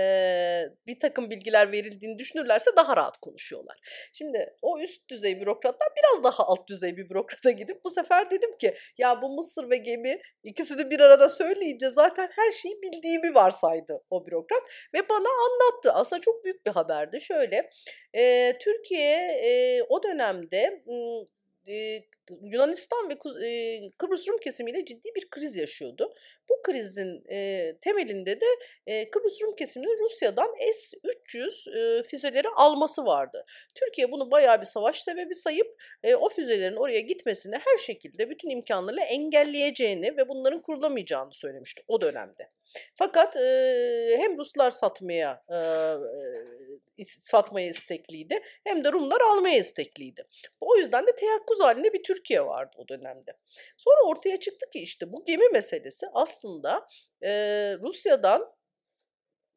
bir 0.87 0.99
takım 0.99 1.29
bilgiler 1.29 1.71
verildiğini 1.71 2.19
düşünürlerse 2.19 2.71
daha 2.75 2.97
rahat 2.97 3.17
konuşuyorlar. 3.17 3.77
Şimdi 4.13 4.53
o 4.61 4.79
üst 4.79 5.09
düzey 5.09 5.41
bürokratlar 5.41 5.89
biraz 5.97 6.23
daha 6.23 6.47
alt 6.47 6.67
düzey 6.67 6.97
bir 6.97 7.09
bürokrata 7.09 7.51
gidip 7.51 7.83
bu 7.83 7.91
sefer 7.91 8.31
dedim 8.31 8.57
ki 8.57 8.73
ya 8.97 9.21
bu 9.21 9.35
Mısır 9.35 9.69
ve 9.69 9.77
gemi 9.77 10.21
ikisini 10.43 10.89
bir 10.89 10.99
arada 10.99 11.29
söyleyince 11.29 11.89
zaten 11.89 12.29
her 12.35 12.51
şeyi 12.51 12.81
bildiğimi 12.81 13.35
varsaydı 13.35 14.03
o 14.09 14.25
bürokrat 14.27 14.61
ve 14.93 15.09
bana 15.09 15.29
anlattı. 15.45 15.91
Aslında 15.91 16.21
çok 16.21 16.45
büyük 16.45 16.65
bir 16.65 16.71
haberdi. 16.71 17.21
Şöyle 17.21 17.69
e, 18.13 18.53
Türkiye 18.59 19.17
e, 19.43 19.83
o 19.89 20.03
dönemde 20.03 20.83
Yunanistan 22.41 23.09
ve 23.09 23.17
Kıbrıs 23.97 24.27
Rum 24.27 24.37
kesimiyle 24.37 24.85
ciddi 24.85 25.09
bir 25.15 25.29
kriz 25.29 25.55
yaşıyordu. 25.55 26.13
Bu 26.49 26.61
krizin 26.61 27.23
temelinde 27.81 28.41
de 28.41 28.45
Kıbrıs 29.11 29.41
Rum 29.41 29.55
kesiminin 29.55 29.99
Rusya'dan 29.99 30.55
S-300 30.73 31.99
e, 31.99 32.03
füzeleri 32.03 32.47
alması 32.55 33.05
vardı. 33.05 33.45
Türkiye 33.75 34.11
bunu 34.11 34.31
bayağı 34.31 34.61
bir 34.61 34.65
savaş 34.65 35.01
sebebi 35.01 35.35
sayıp 35.35 35.81
o 36.19 36.29
füzelerin 36.29 36.75
oraya 36.75 36.99
gitmesini 36.99 37.55
her 37.55 37.77
şekilde 37.77 38.29
bütün 38.29 38.49
imkanlarla 38.49 39.03
engelleyeceğini 39.03 40.17
ve 40.17 40.29
bunların 40.29 40.61
kurulamayacağını 40.61 41.33
söylemişti 41.33 41.83
o 41.87 42.01
dönemde. 42.01 42.49
Fakat 42.95 43.35
e, 43.35 44.15
hem 44.17 44.37
Ruslar 44.37 44.71
satmaya 44.71 45.43
e, 45.49 45.57
satmaya 47.05 47.67
istekliydi 47.67 48.39
hem 48.63 48.83
de 48.83 48.93
Rumlar 48.93 49.21
almaya 49.21 49.57
istekliydi. 49.57 50.27
O 50.61 50.75
yüzden 50.77 51.07
de 51.07 51.15
teyakkuz 51.15 51.59
halinde 51.59 51.93
bir 51.93 52.03
Türkiye 52.03 52.45
vardı 52.45 52.75
o 52.77 52.87
dönemde. 52.87 53.33
Sonra 53.77 54.03
ortaya 54.05 54.39
çıktı 54.39 54.69
ki 54.73 54.79
işte 54.79 55.11
bu 55.13 55.25
gemi 55.25 55.49
meselesi 55.49 56.07
aslında 56.13 56.87
e, 57.23 57.29
Rusya'dan 57.83 58.56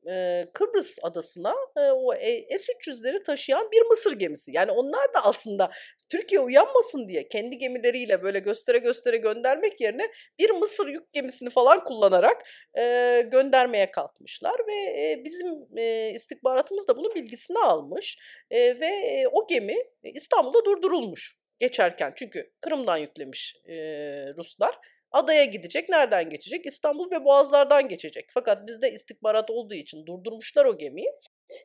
e, 0.09 0.47
Kıbrıs 0.55 0.99
adasına 1.03 1.55
e, 1.77 1.81
o 1.81 2.15
S-300'leri 2.15 3.23
taşıyan 3.23 3.71
bir 3.73 3.83
Mısır 3.83 4.13
gemisi. 4.13 4.53
Yani 4.55 4.73
onlar 4.73 5.15
da 5.15 5.25
aslında 5.25 5.71
Türkiye 6.09 6.41
uyanmasın 6.41 7.09
diye 7.09 7.29
kendi 7.29 7.59
gemileriyle 7.59 8.23
böyle 8.23 8.39
göstere 8.39 8.79
göstere 8.79 9.17
göndermek 9.17 9.81
yerine 9.81 10.11
bir 10.39 10.51
Mısır 10.51 10.89
yük 10.89 11.13
gemisini 11.13 11.51
falan 11.51 11.85
kullanarak 11.85 12.43
e, 12.79 12.83
göndermeye 13.33 13.91
kalkmışlar 13.91 14.57
ve 14.67 14.75
e, 14.75 15.23
bizim 15.25 15.79
e, 15.79 16.11
istihbaratımız 16.11 16.89
da 16.89 16.97
bunun 16.97 17.15
bilgisini 17.15 17.59
almış 17.59 18.19
e, 18.51 18.81
ve 18.81 18.87
e, 18.87 19.29
o 19.33 19.47
gemi 19.47 19.77
İstanbul'da 20.03 20.65
durdurulmuş 20.65 21.37
geçerken 21.59 22.13
çünkü 22.17 22.51
Kırım'dan 22.61 22.97
yüklemiş 22.97 23.57
e, 23.69 23.75
Ruslar 24.37 24.79
adaya 25.13 25.45
gidecek. 25.45 25.89
Nereden 25.89 26.31
geçecek? 26.31 26.67
İstanbul 26.67 27.11
ve 27.11 27.25
Boğazlardan 27.25 27.89
geçecek. 27.89 28.31
Fakat 28.35 28.67
bizde 28.67 28.93
istihbarat 28.93 29.51
olduğu 29.51 29.75
için 29.75 30.07
durdurmuşlar 30.07 30.65
o 30.65 30.79
gemiyi. 30.79 31.13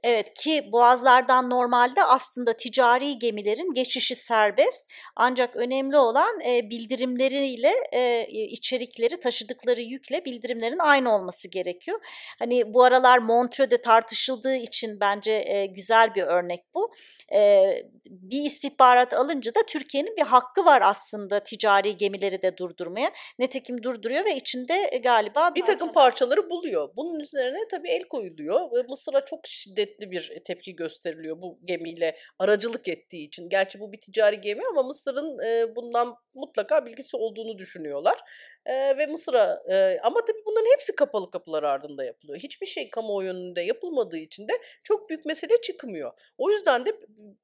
Evet 0.03 0.33
ki 0.33 0.69
boğazlardan 0.71 1.49
normalde 1.49 2.03
aslında 2.03 2.53
ticari 2.53 3.19
gemilerin 3.19 3.73
geçişi 3.73 4.15
serbest 4.15 4.83
ancak 5.15 5.55
önemli 5.55 5.97
olan 5.97 6.39
e, 6.47 6.69
bildirimleriyle 6.69 7.73
e, 7.91 8.27
içerikleri 8.27 9.19
taşıdıkları 9.19 9.81
yükle 9.81 10.25
bildirimlerin 10.25 10.79
aynı 10.79 11.15
olması 11.15 11.47
gerekiyor. 11.47 11.99
Hani 12.39 12.73
bu 12.73 12.83
aralar 12.83 13.17
Montreux'de 13.17 13.81
tartışıldığı 13.81 14.55
için 14.55 14.99
bence 14.99 15.31
e, 15.31 15.65
güzel 15.65 16.15
bir 16.15 16.23
örnek 16.23 16.63
bu. 16.73 16.91
E, 17.33 17.63
bir 18.05 18.41
istihbarat 18.41 19.13
alınca 19.13 19.55
da 19.55 19.65
Türkiye'nin 19.67 20.17
bir 20.17 20.21
hakkı 20.21 20.65
var 20.65 20.81
aslında 20.81 21.43
ticari 21.43 21.97
gemileri 21.97 22.41
de 22.41 22.57
durdurmaya. 22.57 23.11
Netekim 23.39 23.83
durduruyor 23.83 24.25
ve 24.25 24.35
içinde 24.35 25.01
galiba 25.03 25.55
bir 25.55 25.65
takım 25.65 25.91
parçaları 25.91 26.49
buluyor. 26.49 26.89
Bunun 26.95 27.19
üzerine 27.19 27.57
tabii 27.71 27.89
el 27.89 28.03
koyuluyor 28.03 28.71
ve 28.71 28.83
Mısır'a 28.89 29.25
çok 29.25 29.47
şiddetli 29.75 30.11
bir 30.11 30.41
tepki 30.45 30.75
gösteriliyor 30.75 31.41
bu 31.41 31.59
gemiyle 31.65 32.15
aracılık 32.39 32.87
ettiği 32.87 33.27
için. 33.27 33.49
Gerçi 33.49 33.79
bu 33.79 33.91
bir 33.91 34.01
ticari 34.01 34.41
gemi 34.41 34.61
ama 34.71 34.83
Mısır'ın 34.83 35.39
e, 35.45 35.75
bundan 35.75 36.15
mutlaka 36.33 36.85
bilgisi 36.85 37.17
olduğunu 37.17 37.57
düşünüyorlar. 37.57 38.19
E, 38.65 38.97
ve 38.97 39.05
Mısır'a 39.05 39.63
e, 39.69 39.99
ama 40.03 40.25
tabii 40.25 40.45
bunların 40.45 40.71
hepsi 40.73 40.95
kapalı 40.95 41.31
kapılar 41.31 41.63
ardında 41.63 42.03
yapılıyor. 42.03 42.39
Hiçbir 42.39 42.67
şey 42.67 42.89
kamuoyu 42.89 43.29
önünde 43.29 43.61
yapılmadığı 43.61 44.17
için 44.17 44.47
de 44.47 44.53
çok 44.83 45.09
büyük 45.09 45.25
mesele 45.25 45.61
çıkmıyor. 45.61 46.11
O 46.37 46.51
yüzden 46.51 46.85
de 46.85 46.95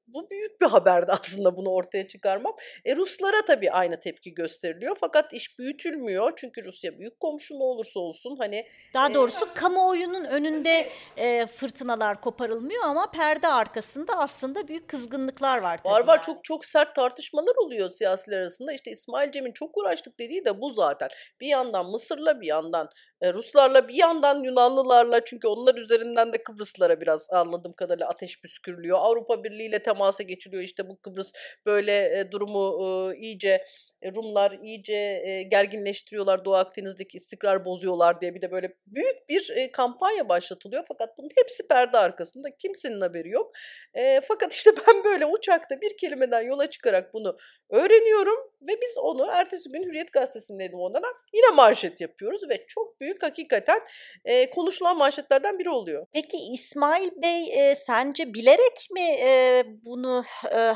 bu 0.06 0.30
büyük 0.30 0.60
bir 0.60 0.66
haberdi 0.66 1.12
aslında 1.20 1.56
bunu 1.56 1.70
ortaya 1.70 2.08
çıkarmam. 2.08 2.56
E, 2.84 2.96
Ruslara 2.96 3.44
tabii 3.46 3.70
aynı 3.70 4.00
tepki 4.00 4.34
gösteriliyor 4.34 4.96
fakat 5.00 5.32
iş 5.32 5.58
büyütülmüyor. 5.58 6.32
Çünkü 6.36 6.64
Rusya 6.64 6.98
büyük 6.98 7.20
komşu 7.20 7.58
ne 7.58 7.62
olursa 7.62 8.00
olsun 8.00 8.36
hani 8.36 8.66
daha 8.94 9.14
doğrusu 9.14 9.46
e, 9.46 9.54
kamuoyunun 9.54 10.24
önünde 10.24 10.88
e, 11.16 11.46
fırtınalar 11.46 12.20
koparılmıyor 12.20 12.82
ama 12.84 13.10
perde 13.10 13.48
arkasında 13.48 14.18
aslında 14.18 14.68
büyük 14.68 14.88
kızgınlıklar 14.88 15.58
var. 15.58 15.78
Tabii 15.78 15.92
var 15.92 16.06
var 16.06 16.16
yani. 16.16 16.26
çok 16.26 16.44
çok 16.44 16.64
sert 16.64 16.94
tartışmalar 16.94 17.54
oluyor 17.56 17.90
siyasiler 17.90 18.38
arasında. 18.38 18.72
İşte 18.72 18.90
İsmail 18.90 19.32
Cem'in 19.32 19.52
çok 19.52 19.76
uğraştık 19.76 20.18
dediği 20.18 20.44
de 20.44 20.60
bu 20.60 20.72
zaten. 20.72 21.08
Bir 21.40 21.46
yandan 21.46 21.90
Mısır'la 21.90 22.40
bir 22.40 22.46
yandan 22.46 22.88
Ruslarla 23.22 23.88
bir 23.88 23.94
yandan 23.94 24.42
Yunanlılarla 24.42 25.24
çünkü 25.24 25.48
onlar 25.48 25.74
üzerinden 25.74 26.32
de 26.32 26.42
Kıbrıslara 26.42 27.00
biraz 27.00 27.26
anladığım 27.30 27.72
kadarıyla 27.72 28.08
ateş 28.08 28.40
püskürülüyor. 28.40 28.98
Avrupa 29.00 29.44
Birliği 29.44 29.68
ile 29.68 29.82
temasa 29.82 30.22
geçiliyor. 30.22 30.62
İşte 30.62 30.88
bu 30.88 31.00
Kıbrıs 31.00 31.32
böyle 31.66 32.20
e, 32.20 32.30
durumu 32.32 32.78
e, 33.12 33.16
iyice 33.18 33.64
e, 34.02 34.14
Rumlar 34.14 34.58
iyice 34.62 35.22
e, 35.26 35.42
gerginleştiriyorlar. 35.42 36.44
Doğu 36.44 36.54
Akdeniz'deki 36.54 37.16
istikrar 37.16 37.64
bozuyorlar 37.64 38.20
diye 38.20 38.34
bir 38.34 38.42
de 38.42 38.50
böyle 38.50 38.74
büyük 38.86 39.28
bir 39.28 39.50
e, 39.50 39.70
kampanya 39.70 40.28
başlatılıyor. 40.28 40.84
Fakat 40.88 41.18
bunun 41.18 41.30
hepsi 41.36 41.68
perde 41.68 41.98
arkasında. 41.98 42.56
Kimsenin 42.58 43.00
haberi 43.00 43.28
yok. 43.28 43.52
E, 43.94 44.20
fakat 44.20 44.54
işte 44.54 44.70
ben 44.88 45.04
böyle 45.04 45.26
uçakta 45.26 45.80
bir 45.80 45.96
kelimeden 45.96 46.42
yola 46.42 46.70
çıkarak 46.70 47.14
bunu 47.14 47.36
öğreniyorum 47.70 48.52
ve 48.62 48.72
biz 48.82 48.98
onu 48.98 49.26
ertesi 49.32 49.70
gün 49.70 49.82
Hürriyet 49.82 50.12
Gazetesi'ndeydim 50.12 50.78
onlara 50.78 51.06
yine 51.34 51.50
manşet 51.54 52.00
yapıyoruz 52.00 52.48
ve 52.48 52.66
çok 52.66 53.00
büyük 53.00 53.11
hakikaten 53.20 53.80
e, 54.24 54.50
konuşulan 54.50 54.96
manşetlerden 54.96 55.58
biri 55.58 55.70
oluyor. 55.70 56.06
Peki 56.12 56.36
İsmail 56.52 57.10
Bey 57.22 57.70
e, 57.70 57.74
sence 57.76 58.34
bilerek 58.34 58.88
mi 58.90 59.00
e, 59.00 59.64
bunu 59.84 60.24
e, 60.54 60.72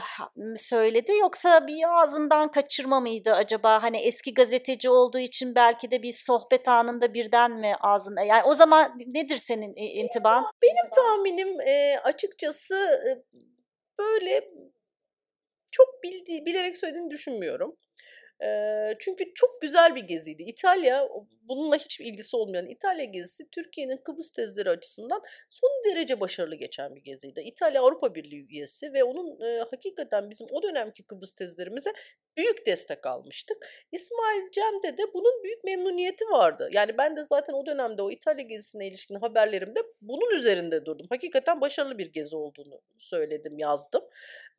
söyledi 0.57 1.12
yoksa 1.21 1.66
bir 1.66 2.00
ağzından 2.00 2.50
kaçırma 2.50 3.00
mıydı 3.00 3.33
acaba? 3.33 3.83
Hani 3.83 3.97
eski 3.97 4.35
gazeteci 4.35 4.90
olduğu 4.90 5.19
için 5.19 5.55
belki 5.55 5.90
de 5.90 6.02
bir 6.02 6.12
sohbet 6.12 6.69
anında 6.69 7.14
birden 7.14 7.50
mi 7.50 7.75
ağzında? 7.81 8.23
Yani 8.23 8.43
o 8.45 8.55
zaman 8.55 8.99
nedir 9.07 9.37
senin 9.37 9.75
intiban? 9.76 10.47
Benim 10.62 10.90
tahminim 10.95 11.61
e, 11.61 11.99
açıkçası 12.05 12.75
e, 12.75 13.11
böyle 13.99 14.45
çok 15.71 16.02
bildiği, 16.02 16.47
bilerek 16.47 16.76
söylediğini 16.76 17.11
düşünmüyorum. 17.11 17.76
E, 18.42 18.49
çünkü 18.99 19.34
çok 19.34 19.62
güzel 19.62 19.94
bir 19.94 20.02
geziydi. 20.02 20.42
İtalya 20.42 21.08
bununla 21.42 21.76
hiçbir 21.76 22.04
ilgisi 22.04 22.36
olmayan 22.36 22.66
İtalya 22.66 23.04
gezisi 23.04 23.50
Türkiye'nin 23.50 23.96
Kıbrıs 23.96 24.30
tezleri 24.30 24.70
açısından 24.70 25.22
son 25.50 25.70
derece 25.84 26.20
başarılı 26.20 26.54
geçen 26.54 26.96
bir 26.96 27.00
geziydi. 27.00 27.40
İtalya 27.40 27.82
Avrupa 27.82 28.14
Birliği 28.14 28.46
üyesi 28.50 28.92
ve 28.92 29.04
onun 29.04 29.40
e, 29.40 29.58
hakikaten 29.70 30.30
bizim 30.30 30.46
o 30.50 30.62
dönemki 30.62 31.02
Kıbrıs 31.02 31.32
tezlerimize 31.32 31.92
büyük 32.36 32.66
destek 32.66 33.06
almıştık. 33.06 33.56
İsmail 33.92 34.50
Cem'de 34.52 34.99
de 34.99 35.02
bunun 35.14 35.44
büyük 35.44 35.64
memnuniyeti 35.64 36.25
vardı. 36.25 36.68
Yani 36.72 36.99
ben 36.99 37.16
de 37.16 37.22
zaten 37.22 37.54
o 37.54 37.66
dönemde 37.66 38.02
o 38.02 38.10
İtalya 38.10 38.44
gezisine 38.44 38.88
ilişkin 38.88 39.14
haberlerimde 39.14 39.80
bunun 40.00 40.30
üzerinde 40.30 40.86
durdum. 40.86 41.06
Hakikaten 41.10 41.60
başarılı 41.60 41.99
bir 41.99 42.12
gezi 42.12 42.36
olduğunu 42.36 42.80
söyledim, 42.99 43.58
yazdım. 43.58 44.02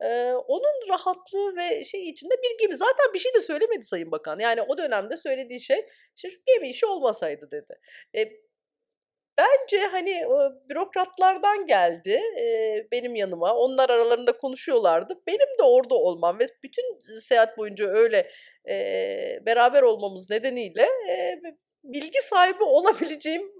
Ee, 0.02 0.32
onun 0.32 0.88
rahatlığı 0.88 1.56
ve 1.56 1.84
şey 1.84 2.08
içinde 2.08 2.34
bir 2.42 2.58
gibi 2.64 2.76
zaten 2.76 3.14
bir 3.14 3.18
şey 3.18 3.34
de 3.34 3.40
söylemedi 3.40 3.84
Sayın 3.84 4.10
Bakan. 4.10 4.38
Yani 4.38 4.62
o 4.62 4.78
dönemde 4.78 5.16
söylediği 5.16 5.60
şey 5.60 5.86
işte 6.16 6.30
şu 6.30 6.38
gemi 6.46 6.70
işi 6.70 6.86
olmasaydı 6.86 7.50
dedi. 7.50 7.78
E, 8.16 8.32
bence 9.38 9.80
hani 9.86 10.24
bürokratlardan 10.68 11.66
geldi 11.66 12.20
e, 12.40 12.86
benim 12.92 13.14
yanıma. 13.14 13.54
Onlar 13.54 13.90
aralarında 13.90 14.36
konuşuyorlardı. 14.36 15.22
Benim 15.26 15.58
de 15.58 15.62
orada 15.62 15.94
olmam 15.94 16.38
ve 16.38 16.46
bütün 16.62 17.18
seyahat 17.20 17.58
boyunca 17.58 17.86
öyle 17.86 18.30
e, 18.68 19.38
beraber 19.46 19.82
olmamız 19.82 20.30
nedeniyle 20.30 20.82
e, 21.10 21.40
bilgi 21.84 22.22
sahibi 22.22 22.64
olabileceğim 22.64 23.52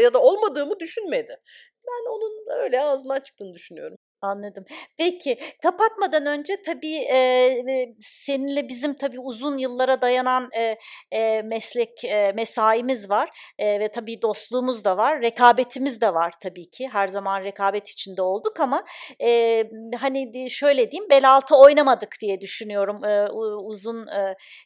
ya 0.00 0.14
da 0.14 0.22
olmadığımı 0.22 0.80
düşünmedi. 0.80 1.40
Ben 1.86 2.10
onun 2.10 2.62
öyle 2.62 2.80
ağzından 2.80 3.20
çıktığını 3.20 3.54
düşünüyorum. 3.54 3.98
Anladım. 4.22 4.64
Peki 4.96 5.38
kapatmadan 5.62 6.26
önce 6.26 6.62
tabii 6.66 6.96
e, 6.96 7.94
seninle 8.00 8.68
bizim 8.68 8.94
tabii 8.94 9.20
uzun 9.20 9.58
yıllara 9.58 10.00
dayanan 10.02 10.48
e, 10.56 10.76
e, 11.12 11.42
meslek 11.42 12.04
e, 12.04 12.32
mesaimiz 12.32 13.10
var 13.10 13.52
e, 13.58 13.80
ve 13.80 13.88
tabii 13.92 14.22
dostluğumuz 14.22 14.84
da 14.84 14.96
var, 14.96 15.22
rekabetimiz 15.22 16.00
de 16.00 16.14
var 16.14 16.34
tabii 16.40 16.70
ki. 16.70 16.88
Her 16.88 17.08
zaman 17.08 17.44
rekabet 17.44 17.88
içinde 17.88 18.22
olduk 18.22 18.60
ama 18.60 18.84
e, 19.22 19.64
hani 20.00 20.50
şöyle 20.50 20.90
diyeyim 20.90 21.10
bel 21.10 21.30
altı 21.32 21.56
oynamadık 21.56 22.16
diye 22.20 22.40
düşünüyorum 22.40 23.04
e, 23.04 23.30
uzun 23.66 24.06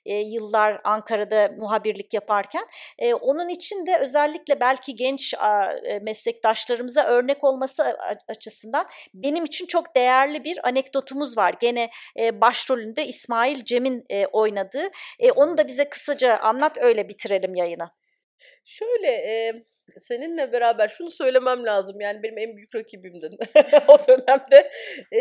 e, 0.06 0.14
yıllar 0.14 0.80
Ankara'da 0.84 1.50
muhabirlik 1.58 2.14
yaparken. 2.14 2.66
E, 2.98 3.14
onun 3.14 3.48
için 3.48 3.86
de 3.86 3.96
özellikle 3.98 4.60
belki 4.60 4.94
genç 4.94 5.34
e, 5.34 5.98
meslektaşlarımıza 5.98 7.04
örnek 7.04 7.44
olması 7.44 7.96
açısından 8.28 8.86
benim 9.14 9.41
benim 9.42 9.46
için 9.46 9.66
çok 9.66 9.96
değerli 9.96 10.44
bir 10.44 10.68
anekdotumuz 10.68 11.37
var. 11.37 11.55
Gene 11.61 11.90
e, 12.18 12.40
başrolünde 12.40 13.07
İsmail 13.07 13.64
Cem'in 13.64 14.05
e, 14.11 14.26
oynadığı. 14.26 14.90
E, 15.18 15.33
onu 15.33 15.59
da 15.59 15.68
bize 15.68 15.88
kısaca 15.88 16.37
anlat 16.37 16.78
öyle 16.78 17.09
bitirelim 17.09 17.55
yayını. 17.55 17.90
Şöyle 18.64 19.09
e, 19.09 19.64
seninle 20.00 20.52
beraber 20.52 20.88
şunu 20.88 21.11
söylemem 21.11 21.64
lazım. 21.64 22.00
Yani 22.00 22.22
benim 22.22 22.38
en 22.38 22.57
büyük 22.57 22.74
rakibimdin 22.74 23.38
o 23.88 23.98
dönemde. 24.09 24.70
E, 25.12 25.20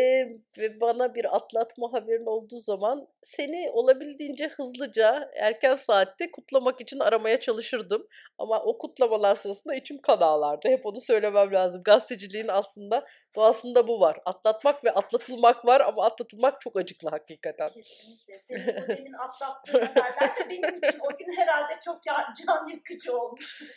ve 0.58 0.82
bana 0.82 1.16
bir 1.16 1.36
atlatma 1.36 1.94
haberin 1.94 2.26
olduğu 2.26 2.58
zaman 2.58 3.08
seni 3.22 3.70
olabildiğince 3.72 4.48
hızlıca 4.48 5.32
erken 5.36 5.76
saatte 5.76 6.32
kutlamak 6.32 6.82
için 6.82 7.00
aramaya 7.00 7.40
çalışırdım. 7.40 8.08
Ama 8.38 8.64
o 8.64 8.78
kutlamalar 8.78 9.36
sırasında 9.36 9.76
içim 9.76 10.02
kan 10.02 10.18
ağlardı. 10.18 10.70
Hep 10.70 10.86
onu 10.86 11.02
söylemem 11.02 11.54
lazım. 11.54 11.84
Gazeteciliğin 11.84 12.48
aslında 12.48 13.06
doğasında 13.36 13.88
bu 13.88 14.00
var. 14.00 14.20
Atlatmak 14.26 14.84
ve 14.84 14.92
atlatılmak 14.92 15.66
var 15.66 15.82
ama 15.82 16.06
atlatılmak 16.06 16.62
çok 16.62 16.78
acıklı 16.78 17.10
hakikaten. 17.10 17.70
Kesinlikle. 17.70 18.40
Senin 18.42 18.84
o 18.84 18.88
demin 18.88 19.14
atlattığın 19.14 19.86
haberler 19.86 20.38
de 20.38 20.50
benim 20.50 20.76
için 20.76 21.00
o 21.00 21.18
gün 21.18 21.38
herhalde 21.38 21.80
çok 21.86 22.04
can 22.04 22.68
yakıcı 22.68 23.18
olmuştu. 23.18 23.66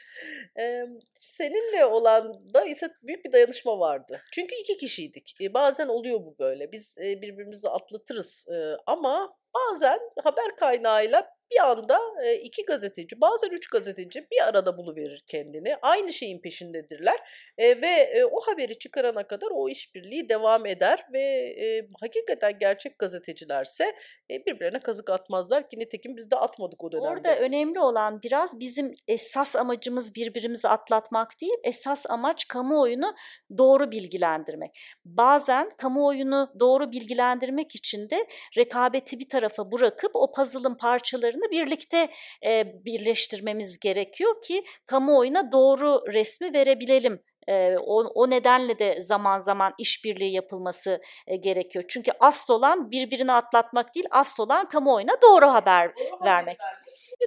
E, 0.58 0.83
seninle 1.14 1.84
olan 1.84 2.54
da 2.54 2.64
ise 2.64 2.88
büyük 3.02 3.24
bir 3.24 3.32
dayanışma 3.32 3.78
vardı. 3.78 4.22
Çünkü 4.32 4.54
iki 4.54 4.76
kişiydik. 4.76 5.36
E, 5.40 5.54
bazen 5.54 5.88
oluyor 5.88 6.20
bu 6.20 6.36
böyle. 6.38 6.72
Biz 6.72 6.98
e, 6.98 7.22
birbirimizi 7.22 7.68
atlatırız 7.68 8.46
e, 8.48 8.76
ama 8.86 9.36
bazen 9.54 10.00
haber 10.24 10.56
kaynağıyla 10.56 11.30
bir 11.54 11.60
anda 11.62 11.98
iki 12.42 12.64
gazeteci, 12.64 13.20
bazen 13.20 13.50
üç 13.50 13.66
gazeteci 13.66 14.26
bir 14.32 14.48
arada 14.48 14.76
buluverir 14.76 15.24
kendini. 15.28 15.76
Aynı 15.82 16.12
şeyin 16.12 16.40
peşindedirler 16.40 17.18
ve 17.58 18.24
o 18.30 18.40
haberi 18.40 18.78
çıkarana 18.78 19.26
kadar 19.26 19.48
o 19.54 19.68
işbirliği 19.68 20.28
devam 20.28 20.66
eder 20.66 21.06
ve 21.12 21.54
hakikaten 22.00 22.58
gerçek 22.58 22.98
gazetecilerse 22.98 23.94
birbirlerine 24.30 24.78
kazık 24.78 25.10
atmazlar 25.10 25.70
ki 25.70 25.78
nitekim 25.78 26.16
biz 26.16 26.30
de 26.30 26.36
atmadık 26.36 26.84
o 26.84 26.92
dönemde. 26.92 27.08
Orada 27.08 27.36
önemli 27.36 27.80
olan 27.80 28.22
biraz 28.22 28.60
bizim 28.60 28.94
esas 29.08 29.56
amacımız 29.56 30.14
birbirimizi 30.14 30.68
atlatmak 30.68 31.40
değil, 31.40 31.54
esas 31.64 32.06
amaç 32.08 32.48
kamuoyunu 32.48 33.14
doğru 33.58 33.90
bilgilendirmek. 33.90 34.70
Bazen 35.04 35.70
kamuoyunu 35.78 36.52
doğru 36.60 36.92
bilgilendirmek 36.92 37.74
için 37.74 38.10
de 38.10 38.26
rekabeti 38.56 39.18
bir 39.18 39.28
tarafa 39.28 39.72
bırakıp 39.72 40.10
o 40.14 40.32
puzzle'ın 40.32 40.74
parçalarını 40.74 41.43
aslında 41.44 41.50
birlikte 41.50 42.08
e, 42.46 42.64
birleştirmemiz 42.84 43.78
gerekiyor 43.78 44.42
ki 44.42 44.64
kamuoyuna 44.86 45.52
doğru 45.52 46.12
resmi 46.12 46.54
verebilelim 46.54 47.22
E, 47.48 47.76
o, 47.78 48.04
o 48.14 48.30
nedenle 48.30 48.78
de 48.78 49.02
zaman 49.02 49.40
zaman 49.40 49.74
işbirliği 49.78 50.32
yapılması 50.32 51.00
e, 51.26 51.36
gerekiyor. 51.36 51.84
Çünkü 51.88 52.10
asıl 52.20 52.54
olan 52.54 52.90
birbirini 52.90 53.32
atlatmak 53.32 53.94
değil, 53.94 54.06
asıl 54.10 54.42
olan 54.42 54.68
kamuoyuna 54.68 55.22
doğru 55.22 55.46
haber 55.46 55.96
doğru 55.96 56.24
vermek. 56.24 56.60
Haber 56.60 56.76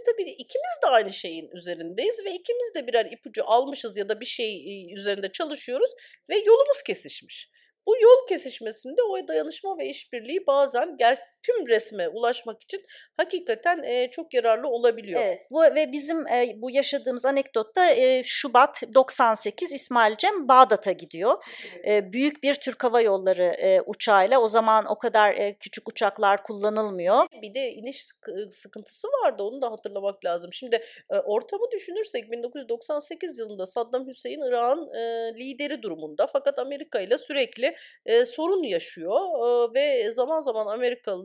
tabii 0.05 0.29
ikimiz 0.29 0.81
de 0.83 0.87
aynı 0.87 1.13
şeyin 1.13 1.49
üzerindeyiz 1.53 2.25
ve 2.25 2.31
ikimiz 2.31 2.75
de 2.75 2.87
birer 2.87 3.05
ipucu 3.05 3.43
almışız 3.45 3.97
ya 3.97 4.09
da 4.09 4.19
bir 4.19 4.25
şey 4.25 4.93
üzerinde 4.93 5.31
çalışıyoruz 5.31 5.91
ve 6.29 6.37
yolumuz 6.37 6.83
kesişmiş. 6.83 7.49
Bu 7.87 7.97
yol 8.01 8.27
kesişmesinde 8.29 9.03
o 9.03 9.27
dayanışma 9.27 9.77
ve 9.77 9.85
işbirliği 9.85 10.47
bazen 10.47 10.97
ger 10.97 11.19
tüm 11.43 11.67
resme 11.67 12.07
ulaşmak 12.07 12.63
için 12.63 12.85
hakikaten 13.17 13.83
e, 13.83 14.11
çok 14.11 14.33
yararlı 14.33 14.67
olabiliyor. 14.67 15.21
Evet 15.21 15.47
bu, 15.51 15.61
ve 15.61 15.91
bizim 15.91 16.27
e, 16.27 16.53
bu 16.55 16.71
yaşadığımız 16.71 17.25
anekdotta 17.25 17.89
e, 17.89 18.23
Şubat 18.23 18.83
98 18.93 19.71
İsmail 19.71 20.15
Cem 20.17 20.47
Bağdat'a 20.47 20.91
gidiyor. 20.91 21.43
E, 21.87 22.13
büyük 22.13 22.43
bir 22.43 22.53
Türk 22.53 22.83
Hava 22.83 23.01
Yolları 23.01 23.43
e, 23.43 23.81
uçağıyla 23.81 24.41
o 24.41 24.47
zaman 24.47 24.85
o 24.85 24.97
kadar 24.97 25.35
e, 25.35 25.57
küçük 25.59 25.89
uçaklar 25.89 26.43
kullanılmıyor. 26.43 27.27
Bir 27.41 27.53
de 27.53 27.71
iniş 27.71 28.05
sıkıntısı 28.51 29.07
vardı 29.07 29.43
onu 29.43 29.61
da 29.61 29.71
hatırlamak 29.71 30.25
lazım. 30.25 30.53
Şimdi 30.53 30.83
e, 31.09 31.17
ortamı 31.17 31.71
düşünürsek 31.71 32.31
1998 32.31 33.39
yılında 33.39 33.65
Saddam 33.65 34.07
Hüseyin 34.07 34.41
Irak'ın 34.41 34.93
e, 34.93 35.33
lideri 35.39 35.83
durumunda 35.83 36.27
fakat 36.27 36.59
Amerika 36.59 36.99
ile 36.99 37.17
sürekli 37.17 37.75
e, 38.05 38.25
sorun 38.25 38.63
yaşıyor 38.63 39.19
e, 39.19 39.73
ve 39.73 40.11
zaman 40.11 40.39
zaman 40.39 40.67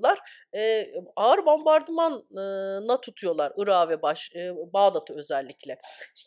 Amerikalılar 0.02 0.18
e, 0.54 0.92
ağır 1.16 1.46
bombardımana 1.46 3.00
tutuyorlar 3.00 3.52
Irak'ı 3.56 3.90
ve 3.90 4.02
baş, 4.02 4.30
e, 4.36 4.52
Bağdat'ı 4.72 5.14
özellikle. 5.18 5.78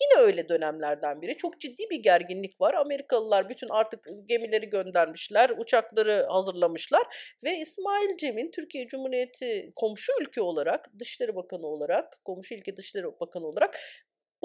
Yine 0.01 0.25
öyle 0.25 0.49
dönemlerden 0.49 1.21
biri. 1.21 1.37
Çok 1.37 1.59
ciddi 1.61 1.83
bir 1.91 2.03
gerginlik 2.03 2.61
var. 2.61 2.73
Amerikalılar 2.73 3.49
bütün 3.49 3.69
artık 3.69 4.07
gemileri 4.25 4.69
göndermişler, 4.69 5.51
uçakları 5.57 6.25
hazırlamışlar 6.29 7.03
ve 7.43 7.57
İsmail 7.57 8.17
Cem'in 8.17 8.51
Türkiye 8.51 8.87
Cumhuriyeti 8.87 9.71
komşu 9.75 10.11
ülke 10.21 10.41
olarak, 10.41 10.85
Dışişleri 10.99 11.35
Bakanı 11.35 11.67
olarak, 11.67 12.25
komşu 12.25 12.55
ülke 12.55 12.77
Dışişleri 12.77 13.05
Bakanı 13.19 13.47
olarak 13.47 13.79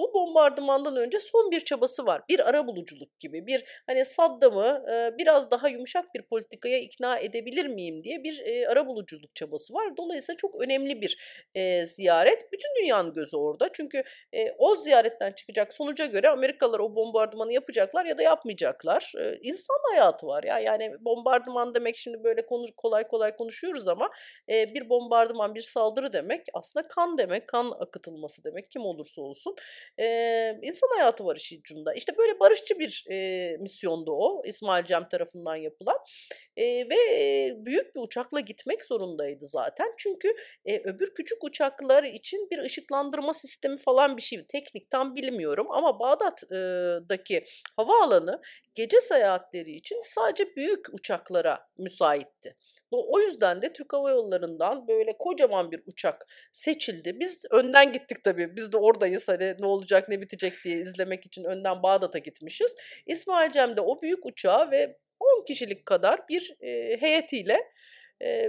bu 0.01 0.13
bombardımandan 0.13 0.95
önce 0.95 1.19
son 1.19 1.51
bir 1.51 1.59
çabası 1.59 2.05
var. 2.05 2.21
Bir 2.29 2.49
ara 2.49 2.67
buluculuk 2.67 3.19
gibi. 3.19 3.47
Bir 3.47 3.63
hani 3.87 4.05
Saddam'ı 4.05 4.85
e, 4.91 5.17
biraz 5.17 5.51
daha 5.51 5.69
yumuşak 5.69 6.13
bir 6.13 6.21
politikaya 6.21 6.79
ikna 6.79 7.19
edebilir 7.19 7.65
miyim 7.65 8.03
diye 8.03 8.23
bir 8.23 8.39
e, 8.39 8.67
ara 8.67 8.87
buluculuk 8.87 9.35
çabası 9.35 9.73
var. 9.73 9.97
Dolayısıyla 9.97 10.37
çok 10.37 10.61
önemli 10.61 11.01
bir 11.01 11.17
e, 11.55 11.85
ziyaret. 11.85 12.51
Bütün 12.53 12.75
dünyanın 12.81 13.13
gözü 13.13 13.37
orada. 13.37 13.69
Çünkü 13.73 14.03
e, 14.33 14.51
o 14.57 14.75
ziyaretten 14.75 15.31
çıkacak 15.31 15.73
sonuca 15.73 16.05
göre 16.05 16.29
Amerikalılar 16.29 16.79
o 16.79 16.95
bombardımanı 16.95 17.53
yapacaklar 17.53 18.05
ya 18.05 18.17
da 18.17 18.23
yapmayacaklar. 18.23 19.13
E, 19.17 19.39
insan 19.41 19.77
hayatı 19.91 20.27
var 20.27 20.43
ya. 20.43 20.59
Yani 20.59 20.91
bombardıman 20.99 21.75
demek 21.75 21.97
şimdi 21.97 22.23
böyle 22.23 22.45
konu, 22.45 22.65
kolay 22.77 23.07
kolay 23.07 23.35
konuşuyoruz 23.35 23.87
ama 23.87 24.09
e, 24.49 24.73
bir 24.73 24.89
bombardıman, 24.89 25.55
bir 25.55 25.61
saldırı 25.61 26.13
demek 26.13 26.41
aslında 26.53 26.87
kan 26.87 27.17
demek. 27.17 27.47
Kan 27.47 27.71
akıtılması 27.79 28.43
demek 28.43 28.71
kim 28.71 28.81
olursa 28.81 29.21
olsun 29.21 29.55
e, 29.99 30.05
insan 30.61 30.89
hayatı 30.97 31.25
var 31.25 31.35
işin 31.35 31.59
ucunda. 31.59 31.93
İşte 31.93 32.17
böyle 32.17 32.39
barışçı 32.39 32.79
bir 32.79 33.05
e, 33.11 33.57
misyondu 33.57 34.11
o 34.11 34.41
İsmail 34.45 34.85
Cem 34.85 35.09
tarafından 35.09 35.55
yapılan 35.55 35.97
e, 36.57 36.63
ve 36.65 36.95
büyük 37.65 37.95
bir 37.95 38.01
uçakla 38.01 38.39
gitmek 38.39 38.83
zorundaydı 38.83 39.45
zaten. 39.45 39.93
Çünkü 39.97 40.35
e, 40.65 40.79
öbür 40.79 41.13
küçük 41.15 41.43
uçaklar 41.43 42.03
için 42.03 42.49
bir 42.51 42.59
ışıklandırma 42.59 43.33
sistemi 43.33 43.77
falan 43.77 44.17
bir 44.17 44.21
şey 44.21 44.45
teknik 44.47 44.91
tam 44.91 45.15
bilmiyorum 45.15 45.67
ama 45.71 45.99
Bağdat'daki 45.99 47.43
havaalanı 47.77 48.41
gece 48.75 49.01
seyahatleri 49.01 49.71
için 49.71 50.03
sadece 50.05 50.55
büyük 50.55 50.93
uçaklara 50.93 51.67
müsaitti. 51.77 52.55
O 52.91 53.19
yüzden 53.19 53.61
de 53.61 53.73
Türk 53.73 53.93
Hava 53.93 54.09
Yolları'ndan 54.09 54.87
böyle 54.87 55.17
kocaman 55.17 55.71
bir 55.71 55.81
uçak 55.85 56.27
seçildi. 56.51 57.19
Biz 57.19 57.45
önden 57.51 57.93
gittik 57.93 58.23
tabii. 58.23 58.55
Biz 58.55 58.71
de 58.71 58.77
oradayız 58.77 59.27
hani 59.27 59.55
ne 59.59 59.65
olacak 59.65 60.09
ne 60.09 60.21
bitecek 60.21 60.53
diye 60.63 60.77
izlemek 60.77 61.25
için 61.25 61.43
önden 61.43 61.83
Bağdat'a 61.83 62.17
gitmişiz. 62.17 62.75
İsmail 63.05 63.51
Cem 63.51 63.77
de 63.77 63.81
o 63.81 64.01
büyük 64.01 64.25
uçağı 64.25 64.71
ve 64.71 64.97
10 65.19 65.45
kişilik 65.45 65.85
kadar 65.85 66.27
bir 66.29 66.55
e, 66.61 67.01
heyetiyle 67.01 67.71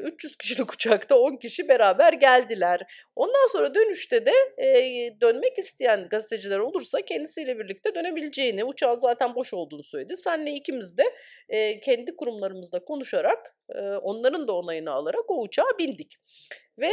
300 0.02 0.36
kişilik 0.36 0.72
uçakta 0.72 1.18
10 1.18 1.36
kişi 1.36 1.68
beraber 1.68 2.12
geldiler. 2.12 2.80
Ondan 3.16 3.52
sonra 3.52 3.74
dönüşte 3.74 4.26
de 4.26 4.32
dönmek 5.20 5.58
isteyen 5.58 6.08
gazeteciler 6.08 6.58
olursa 6.58 7.00
kendisiyle 7.00 7.58
birlikte 7.58 7.94
dönebileceğini, 7.94 8.64
uçağın 8.64 8.94
zaten 8.94 9.34
boş 9.34 9.54
olduğunu 9.54 9.82
söyledi. 9.82 10.16
Senle 10.16 10.50
ikimiz 10.50 10.98
de 10.98 11.04
kendi 11.78 12.16
kurumlarımızla 12.16 12.84
konuşarak, 12.84 13.56
onların 14.02 14.48
da 14.48 14.52
onayını 14.52 14.90
alarak 14.92 15.30
o 15.30 15.42
uçağa 15.42 15.78
bindik. 15.78 16.16
Ve 16.78 16.90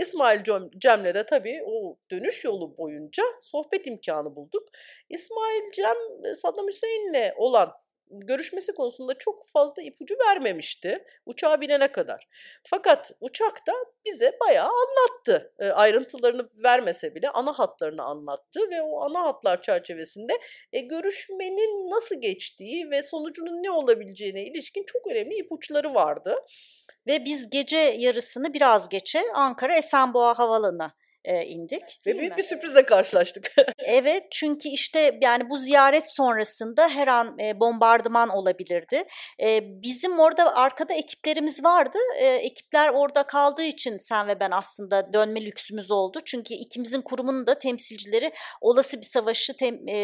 İsmail 0.00 0.40
Cem'le 0.78 1.14
de 1.14 1.26
tabii 1.26 1.62
o 1.66 1.96
dönüş 2.10 2.44
yolu 2.44 2.78
boyunca 2.78 3.22
sohbet 3.42 3.86
imkanı 3.86 4.36
bulduk. 4.36 4.68
İsmail 5.08 5.70
Cem 5.72 5.96
Saddam 6.34 6.68
Hüseyin'le 6.68 7.32
olan 7.36 7.72
görüşmesi 8.10 8.74
konusunda 8.74 9.14
çok 9.18 9.46
fazla 9.46 9.82
ipucu 9.82 10.14
vermemişti 10.28 11.04
uçağa 11.26 11.60
binene 11.60 11.92
kadar. 11.92 12.28
Fakat 12.64 13.12
uçakta 13.20 13.72
bize 14.06 14.38
bayağı 14.40 14.70
anlattı. 14.70 15.52
E, 15.58 15.68
ayrıntılarını 15.68 16.48
vermese 16.56 17.14
bile 17.14 17.30
ana 17.30 17.52
hatlarını 17.52 18.02
anlattı 18.02 18.60
ve 18.70 18.82
o 18.82 19.00
ana 19.00 19.22
hatlar 19.22 19.62
çerçevesinde 19.62 20.32
e, 20.72 20.80
görüşmenin 20.80 21.90
nasıl 21.90 22.20
geçtiği 22.20 22.90
ve 22.90 23.02
sonucunun 23.02 23.62
ne 23.62 23.70
olabileceğine 23.70 24.44
ilişkin 24.44 24.84
çok 24.84 25.06
önemli 25.06 25.34
ipuçları 25.34 25.94
vardı. 25.94 26.36
Ve 27.06 27.24
biz 27.24 27.50
gece 27.50 27.78
yarısını 27.78 28.54
biraz 28.54 28.88
geçe 28.88 29.22
Ankara 29.34 29.76
Esenboğa 29.76 30.38
Havalanı'na 30.38 30.94
e, 31.24 31.44
indik. 31.44 31.82
Ve 32.06 32.18
büyük 32.18 32.32
mi? 32.32 32.36
bir 32.36 32.42
sürprizle 32.42 32.86
karşılaştık. 32.86 33.52
evet 33.78 34.24
çünkü 34.30 34.68
işte 34.68 35.18
yani 35.22 35.50
bu 35.50 35.56
ziyaret 35.56 36.14
sonrasında 36.14 36.88
her 36.88 37.08
an 37.08 37.38
e, 37.38 37.60
bombardıman 37.60 38.28
olabilirdi. 38.28 39.04
E, 39.42 39.60
bizim 39.82 40.18
orada 40.18 40.54
arkada 40.56 40.94
ekiplerimiz 40.94 41.64
vardı. 41.64 41.98
E, 42.18 42.26
ekipler 42.26 42.88
orada 42.88 43.22
kaldığı 43.22 43.62
için 43.62 43.98
sen 43.98 44.28
ve 44.28 44.40
ben 44.40 44.50
aslında 44.50 45.12
dönme 45.12 45.44
lüksümüz 45.44 45.90
oldu. 45.90 46.18
Çünkü 46.24 46.54
ikimizin 46.54 47.02
kurumunun 47.02 47.46
da 47.46 47.58
temsilcileri 47.58 48.32
olası 48.60 48.96
bir 48.96 49.06
savaşı 49.06 49.56
tem, 49.56 49.88
e, 49.88 49.94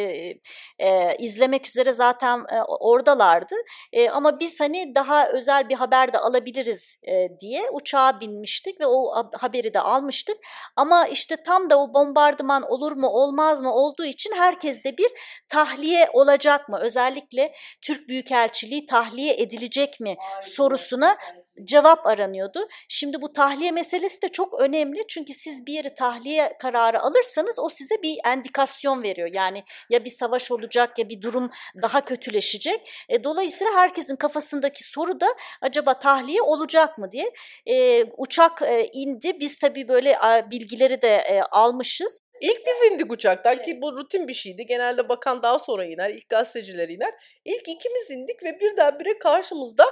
e, 0.79 1.17
izlemek 1.19 1.69
üzere 1.69 1.93
zaten 1.93 2.39
e, 2.53 2.63
oradalardı. 2.63 3.55
E, 3.93 4.11
ama 4.11 4.41
biz 4.41 4.61
hani 4.61 4.95
daha 4.95 5.29
özel 5.29 5.69
bir 5.69 5.75
haber 5.75 6.13
de 6.13 6.19
alabiliriz 6.19 6.99
e, 7.03 7.41
diye 7.41 7.71
uçağa 7.71 8.21
binmiştik 8.21 8.81
ve 8.81 8.87
o 8.87 9.29
haberi 9.33 9.75
de 9.75 9.81
almıştık. 9.81 10.37
Ama 10.77 11.10
işte 11.13 11.37
tam 11.47 11.71
da 11.71 11.79
o 11.81 11.95
bombardıman 11.95 12.63
olur 12.63 12.93
mu 12.93 13.09
olmaz 13.09 13.63
mı 13.63 13.75
olduğu 13.75 14.05
için 14.05 14.33
herkeste 14.37 14.99
bir 14.99 15.09
tahliye 15.49 16.09
olacak 16.13 16.69
mı? 16.69 16.79
Özellikle 16.83 17.53
Türk 17.83 18.09
Büyükelçiliği 18.09 18.87
tahliye 18.87 19.35
edilecek 19.35 20.01
mi 20.01 20.17
sorusuna 20.43 21.17
cevap 21.65 22.07
aranıyordu. 22.07 22.69
Şimdi 22.89 23.23
bu 23.23 23.33
tahliye 23.33 23.71
meselesi 23.71 24.23
de 24.23 24.29
çok 24.29 24.61
önemli 24.61 25.05
çünkü 25.09 25.33
siz 25.33 25.67
bir 25.67 25.73
yeri 25.73 25.95
tahliye 25.95 26.57
kararı 26.59 27.01
alırsanız 27.01 27.59
o 27.59 27.69
size 27.69 27.95
bir 28.03 28.19
endikasyon 28.27 29.03
veriyor. 29.03 29.29
Yani 29.33 29.65
ya 29.91 30.05
bir 30.05 30.11
savaş 30.11 30.51
olacak 30.51 30.99
ya 30.99 31.09
bir 31.09 31.23
durum 31.23 31.51
daha 31.83 32.05
kötüleşecek. 32.05 32.91
E, 33.09 33.25
dolayısıyla 33.25 33.75
herkesin 33.75 34.17
kafasındaki 34.17 34.85
soru 34.85 35.21
da 35.21 35.27
acaba 35.61 35.99
tahliye 35.99 36.43
olacak 36.43 36.99
mı 36.99 37.13
diye. 37.13 37.33
E, 37.67 38.05
uçak 38.17 38.63
e, 38.63 38.91
indi. 38.93 39.41
Biz 39.41 39.59
tabii 39.59 39.89
böyle 39.89 40.11
e, 40.11 40.51
bilgileri 40.51 41.03
de 41.03 41.17
e, 41.17 41.43
almışız. 41.43 42.21
İlk 42.41 42.67
biz 42.67 42.93
indik 42.93 43.13
uçaktan 43.13 43.57
evet. 43.57 43.65
ki 43.65 43.79
bu 43.83 43.97
rutin 43.97 44.29
bir 44.29 44.35
şeydi. 44.35 44.67
Genelde 44.67 45.09
bakan 45.09 45.43
daha 45.43 45.59
sonra 45.59 45.85
iner, 45.85 46.11
ilk 46.11 46.29
gazeteciler 46.29 46.89
iner. 46.89 47.15
İlk 47.45 47.69
ikimiz 47.69 48.11
indik 48.11 48.43
ve 48.45 48.61
birdenbire 48.61 49.19
karşımızda 49.19 49.85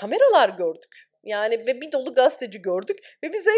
kameralar 0.00 0.48
gördük. 0.48 1.08
Yani 1.24 1.66
ve 1.66 1.80
bir 1.80 1.92
dolu 1.92 2.14
gazeteci 2.14 2.62
gördük 2.62 2.98
ve 3.24 3.32
bize 3.32 3.50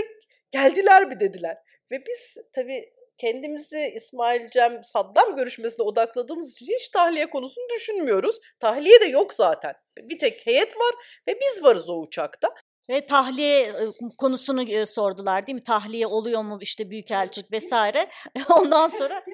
geldiler 0.50 1.04
mi 1.04 1.20
dediler. 1.20 1.56
Ve 1.92 2.04
biz 2.06 2.36
tabii 2.54 2.92
kendimizi 3.18 3.92
İsmail 3.96 4.50
Cem 4.50 4.84
Saddam 4.84 5.36
görüşmesine 5.36 5.86
odakladığımız 5.86 6.52
için 6.52 6.66
hiç 6.66 6.88
tahliye 6.88 7.30
konusunu 7.30 7.64
düşünmüyoruz. 7.76 8.36
Tahliye 8.60 9.00
de 9.00 9.06
yok 9.06 9.34
zaten. 9.34 9.74
Bir 9.98 10.18
tek 10.18 10.46
heyet 10.46 10.76
var 10.76 10.94
ve 11.28 11.38
biz 11.40 11.64
varız 11.64 11.88
o 11.88 12.00
uçakta. 12.00 12.48
Ve 12.90 13.06
tahliye 13.06 13.72
konusunu 14.18 14.86
sordular 14.86 15.46
değil 15.46 15.56
mi? 15.56 15.64
Tahliye 15.64 16.06
oluyor 16.06 16.42
mu 16.42 16.58
işte 16.60 16.90
büyükelçilik 16.90 17.52
vesaire. 17.52 18.08
Ondan 18.50 18.86
sonra 18.86 19.24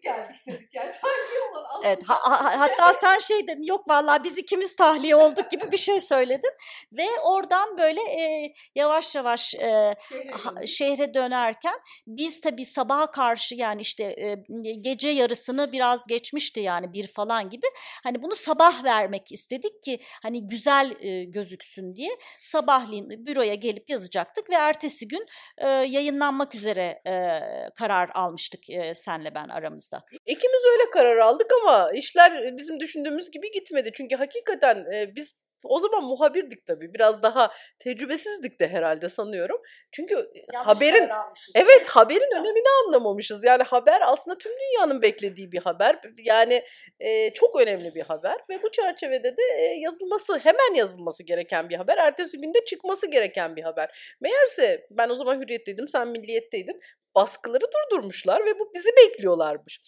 biz 0.00 0.12
geldik 0.12 0.36
dedik 0.46 0.74
yani. 0.74 0.92
Tahliye 1.02 1.40
olan 1.52 1.60
Evet, 1.84 2.02
ha, 2.06 2.18
ha, 2.22 2.60
hatta 2.60 2.94
sen 2.94 3.18
şey 3.18 3.46
dedin, 3.46 3.62
yok 3.62 3.88
vallahi 3.88 4.24
biz 4.24 4.38
ikimiz 4.38 4.76
tahliye 4.76 5.16
olduk 5.16 5.50
gibi 5.50 5.72
bir 5.72 5.76
şey 5.76 6.00
söyledin 6.00 6.50
ve 6.92 7.06
oradan 7.24 7.78
böyle 7.78 8.00
e, 8.00 8.52
yavaş 8.74 9.14
yavaş 9.14 9.54
e, 9.54 9.94
ha, 10.32 10.66
şehre 10.66 11.14
dönerken 11.14 11.74
biz 12.06 12.40
tabii 12.40 12.66
sabaha 12.66 13.10
karşı 13.10 13.54
yani 13.54 13.80
işte 13.80 14.04
e, 14.04 14.36
gece 14.80 15.08
yarısını 15.08 15.72
biraz 15.72 16.06
geçmişti 16.06 16.60
yani 16.60 16.92
bir 16.92 17.06
falan 17.06 17.50
gibi. 17.50 17.66
Hani 18.02 18.22
bunu 18.22 18.36
sabah 18.36 18.84
vermek 18.84 19.32
istedik 19.32 19.84
ki 19.84 20.00
hani 20.22 20.48
güzel 20.48 20.96
e, 21.00 21.24
gözüksün 21.24 21.94
diye. 21.94 22.10
Sabahleyin 22.40 23.26
büroya 23.26 23.54
gelip 23.54 23.90
yazacaktık 23.90 24.50
ve 24.50 24.54
ertesi 24.54 25.08
gün 25.08 25.26
e, 25.58 25.68
yayınlanmak 25.68 26.54
üzere 26.54 27.02
e, 27.06 27.40
karar 27.76 28.10
almıştık 28.14 28.70
e, 28.70 28.94
senle 28.94 29.34
ben 29.34 29.48
aramızda. 29.48 29.89
İkimiz 30.26 30.62
öyle 30.72 30.90
karar 30.90 31.16
aldık 31.16 31.50
ama 31.62 31.92
işler 31.92 32.56
bizim 32.56 32.80
düşündüğümüz 32.80 33.30
gibi 33.30 33.50
gitmedi. 33.50 33.90
Çünkü 33.94 34.16
hakikaten 34.16 34.92
e, 34.92 35.16
biz 35.16 35.34
o 35.64 35.80
zaman 35.80 36.04
muhabirdik 36.04 36.66
tabii. 36.66 36.94
Biraz 36.94 37.22
daha 37.22 37.52
tecrübesizdik 37.78 38.60
de 38.60 38.68
herhalde 38.68 39.08
sanıyorum. 39.08 39.62
Çünkü 39.92 40.14
Yanlış 40.14 40.66
haberin. 40.66 41.08
Evet 41.54 41.86
haberin 41.88 42.36
önemini 42.36 42.68
anlamamışız. 42.86 43.44
Yani 43.44 43.62
haber 43.62 44.00
aslında 44.04 44.38
tüm 44.38 44.52
dünyanın 44.52 45.02
beklediği 45.02 45.52
bir 45.52 45.58
haber. 45.58 46.00
Yani 46.18 46.62
e, 47.00 47.32
çok 47.32 47.60
önemli 47.60 47.94
bir 47.94 48.02
haber 48.02 48.36
ve 48.50 48.62
bu 48.62 48.72
çerçevede 48.72 49.36
de 49.36 49.42
e, 49.58 49.64
yazılması, 49.64 50.38
hemen 50.38 50.74
yazılması 50.74 51.24
gereken 51.24 51.68
bir 51.68 51.76
haber. 51.76 51.98
Ertesi 51.98 52.38
günde 52.38 52.64
çıkması 52.64 53.10
gereken 53.10 53.56
bir 53.56 53.62
haber. 53.62 54.16
Meğerse 54.20 54.86
ben 54.90 55.08
o 55.08 55.14
zaman 55.14 55.40
hürriyetteydim, 55.40 55.88
sen 55.88 56.08
milliyetteydin. 56.08 56.80
Baskıları 57.14 57.64
durdurmuşlar 57.72 58.46
ve 58.46 58.58
bu 58.58 58.72
bizi 58.74 58.88
bekliyorlarmış. 58.96 59.80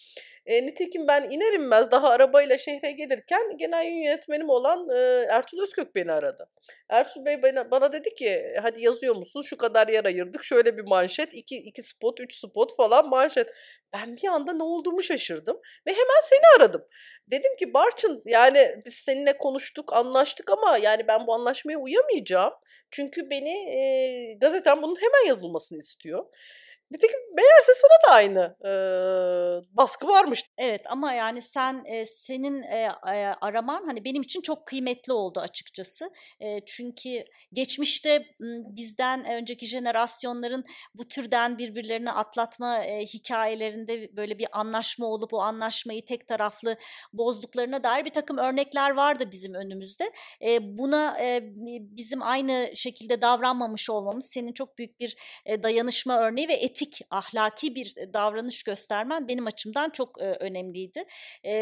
E, 0.45 0.65
nitekim 0.65 1.07
ben 1.07 1.29
iner 1.29 1.53
inmez 1.53 1.91
daha 1.91 2.09
arabayla 2.09 2.57
şehre 2.57 2.91
gelirken 2.91 3.57
genel 3.57 3.85
yönetmenim 3.85 4.49
olan 4.49 4.89
e, 4.89 5.25
Ertuğrul 5.29 5.63
Özkök 5.63 5.95
beni 5.95 6.11
aradı. 6.11 6.49
Ertuğrul 6.89 7.25
Bey 7.25 7.41
bana, 7.43 7.71
bana 7.71 7.91
dedi 7.91 8.15
ki 8.15 8.55
hadi 8.61 8.81
yazıyor 8.81 9.15
musun? 9.15 9.41
Şu 9.41 9.57
kadar 9.57 9.87
yer 9.87 10.05
ayırdık. 10.05 10.43
Şöyle 10.43 10.77
bir 10.77 10.83
manşet. 10.83 11.33
iki, 11.33 11.57
iki 11.57 11.83
spot, 11.83 12.19
üç 12.19 12.39
spot 12.39 12.75
falan 12.75 13.09
manşet. 13.09 13.49
Ben 13.93 14.17
bir 14.17 14.27
anda 14.27 14.53
ne 14.53 14.63
olduğumu 14.63 15.03
şaşırdım. 15.03 15.59
Ve 15.87 15.91
hemen 15.91 16.21
seni 16.23 16.57
aradım. 16.57 16.85
Dedim 17.27 17.55
ki 17.55 17.73
Barçın 17.73 18.21
yani 18.25 18.75
biz 18.85 18.93
seninle 18.93 19.37
konuştuk, 19.37 19.93
anlaştık 19.93 20.51
ama 20.51 20.77
yani 20.77 21.07
ben 21.07 21.27
bu 21.27 21.33
anlaşmaya 21.33 21.77
uyamayacağım. 21.77 22.53
Çünkü 22.91 23.29
beni 23.29 23.49
e, 23.49 24.33
gazetem 24.41 24.81
bunun 24.81 24.95
hemen 24.95 25.27
yazılmasını 25.27 25.79
istiyor. 25.79 26.25
Nitekim 26.93 27.19
meğerse 27.35 27.71
sana 27.81 28.11
da 28.11 28.15
aynı 28.15 28.55
e, 28.65 28.71
baskı 29.77 30.07
varmış. 30.07 30.43
Evet 30.57 30.81
ama 30.89 31.13
yani 31.13 31.41
sen 31.41 31.83
e, 31.85 32.05
senin 32.05 32.63
e, 32.63 32.91
araman 33.41 33.83
hani 33.85 34.05
benim 34.05 34.21
için 34.21 34.41
çok 34.41 34.67
kıymetli 34.67 35.13
oldu 35.13 35.39
açıkçası. 35.39 36.11
E, 36.39 36.65
çünkü 36.65 37.23
geçmişte 37.53 38.25
bizden 38.75 39.25
önceki 39.25 39.65
jenerasyonların 39.65 40.65
bu 40.95 41.07
türden 41.07 41.57
birbirlerini 41.57 42.11
atlatma 42.11 42.83
e, 42.83 43.05
hikayelerinde 43.05 44.15
böyle 44.17 44.39
bir 44.39 44.47
anlaşma 44.51 45.05
olup 45.05 45.33
o 45.33 45.39
anlaşmayı 45.39 46.05
tek 46.05 46.27
taraflı 46.27 46.77
bozduklarına 47.13 47.83
dair 47.83 48.05
bir 48.05 48.13
takım 48.13 48.37
örnekler 48.37 48.91
vardı 48.91 49.29
bizim 49.31 49.53
önümüzde. 49.53 50.11
E, 50.45 50.77
buna 50.77 51.17
e, 51.21 51.41
bizim 51.79 52.21
aynı 52.21 52.71
şekilde 52.75 53.21
davranmamış 53.21 53.89
olmamız 53.89 54.25
senin 54.25 54.53
çok 54.53 54.77
büyük 54.77 54.99
bir 54.99 55.15
e, 55.45 55.63
dayanışma 55.63 56.19
örneği 56.19 56.47
ve 56.47 56.53
etik, 56.53 56.82
ahlaki 57.09 57.75
bir 57.75 57.95
davranış 58.13 58.63
göstermen 58.63 59.27
benim 59.27 59.47
açımdan 59.47 59.89
çok 59.89 60.21
e, 60.21 60.23
önemliydi. 60.23 61.03
E, 61.43 61.53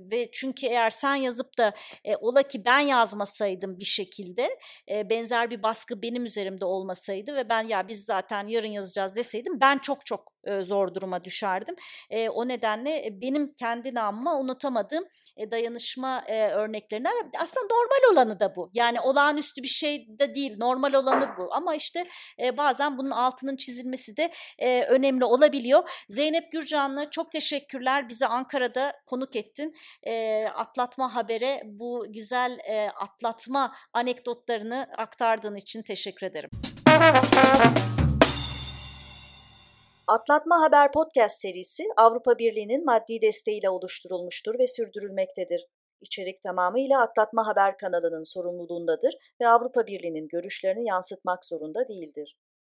ve 0.00 0.28
çünkü 0.32 0.66
eğer 0.66 0.90
sen 0.90 1.14
yazıp 1.14 1.58
da 1.58 1.72
e, 2.04 2.16
ola 2.16 2.42
ki 2.42 2.64
ben 2.64 2.80
yazmasaydım 2.80 3.78
bir 3.78 3.84
şekilde 3.84 4.58
e, 4.90 5.10
benzer 5.10 5.50
bir 5.50 5.62
baskı 5.62 6.02
benim 6.02 6.24
üzerimde 6.24 6.64
olmasaydı 6.64 7.36
ve 7.36 7.48
ben 7.48 7.62
ya 7.62 7.88
biz 7.88 8.04
zaten 8.04 8.46
yarın 8.46 8.68
yazacağız 8.68 9.16
deseydim 9.16 9.60
ben 9.60 9.78
çok 9.78 10.06
çok 10.06 10.38
e, 10.48 10.64
zor 10.64 10.94
duruma 10.94 11.24
düşerdim. 11.24 11.76
E, 12.10 12.28
o 12.28 12.48
nedenle 12.48 13.06
e, 13.06 13.20
benim 13.20 13.54
kendi 13.54 13.94
namıma 13.94 14.36
unutamadığım 14.36 15.04
e, 15.36 15.50
dayanışma 15.50 16.24
e, 16.26 16.48
örneklerinden 16.48 17.12
aslında 17.40 17.66
normal 17.66 18.12
olanı 18.12 18.40
da 18.40 18.56
bu. 18.56 18.70
Yani 18.74 19.00
olağanüstü 19.00 19.62
bir 19.62 19.68
şey 19.68 20.06
de 20.08 20.34
değil, 20.34 20.56
normal 20.58 20.94
olanı 20.94 21.28
bu. 21.38 21.54
Ama 21.54 21.74
işte 21.74 22.06
e, 22.42 22.56
bazen 22.56 22.98
bunun 22.98 23.10
altının 23.10 23.56
çizilmesi 23.56 24.16
de 24.16 24.30
e, 24.58 24.67
önemli 24.88 25.24
olabiliyor. 25.24 26.04
Zeynep 26.08 26.52
Gürcan'la 26.52 27.10
çok 27.10 27.32
teşekkürler. 27.32 28.08
Bizi 28.08 28.26
Ankara'da 28.26 28.92
konuk 29.06 29.36
ettin. 29.36 29.74
E, 30.02 30.44
atlatma 30.44 31.14
habere 31.14 31.62
bu 31.64 32.06
güzel 32.08 32.58
e, 32.68 32.88
atlatma 32.90 33.74
anekdotlarını 33.92 34.86
aktardığın 34.96 35.56
için 35.56 35.82
teşekkür 35.82 36.26
ederim. 36.26 36.50
Atlatma 40.08 40.60
Haber 40.60 40.92
Podcast 40.92 41.40
serisi 41.40 41.84
Avrupa 41.96 42.38
Birliği'nin 42.38 42.84
maddi 42.84 43.22
desteğiyle 43.22 43.70
oluşturulmuştur 43.70 44.58
ve 44.58 44.66
sürdürülmektedir. 44.66 45.66
İçerik 46.00 46.42
tamamıyla 46.42 47.02
Atlatma 47.02 47.46
Haber 47.46 47.78
kanalının 47.78 48.32
sorumluluğundadır 48.34 49.14
ve 49.40 49.48
Avrupa 49.48 49.86
Birliği'nin 49.86 50.28
görüşlerini 50.28 50.88
yansıtmak 50.88 51.44
zorunda 51.44 51.88
değildir. 51.88 52.36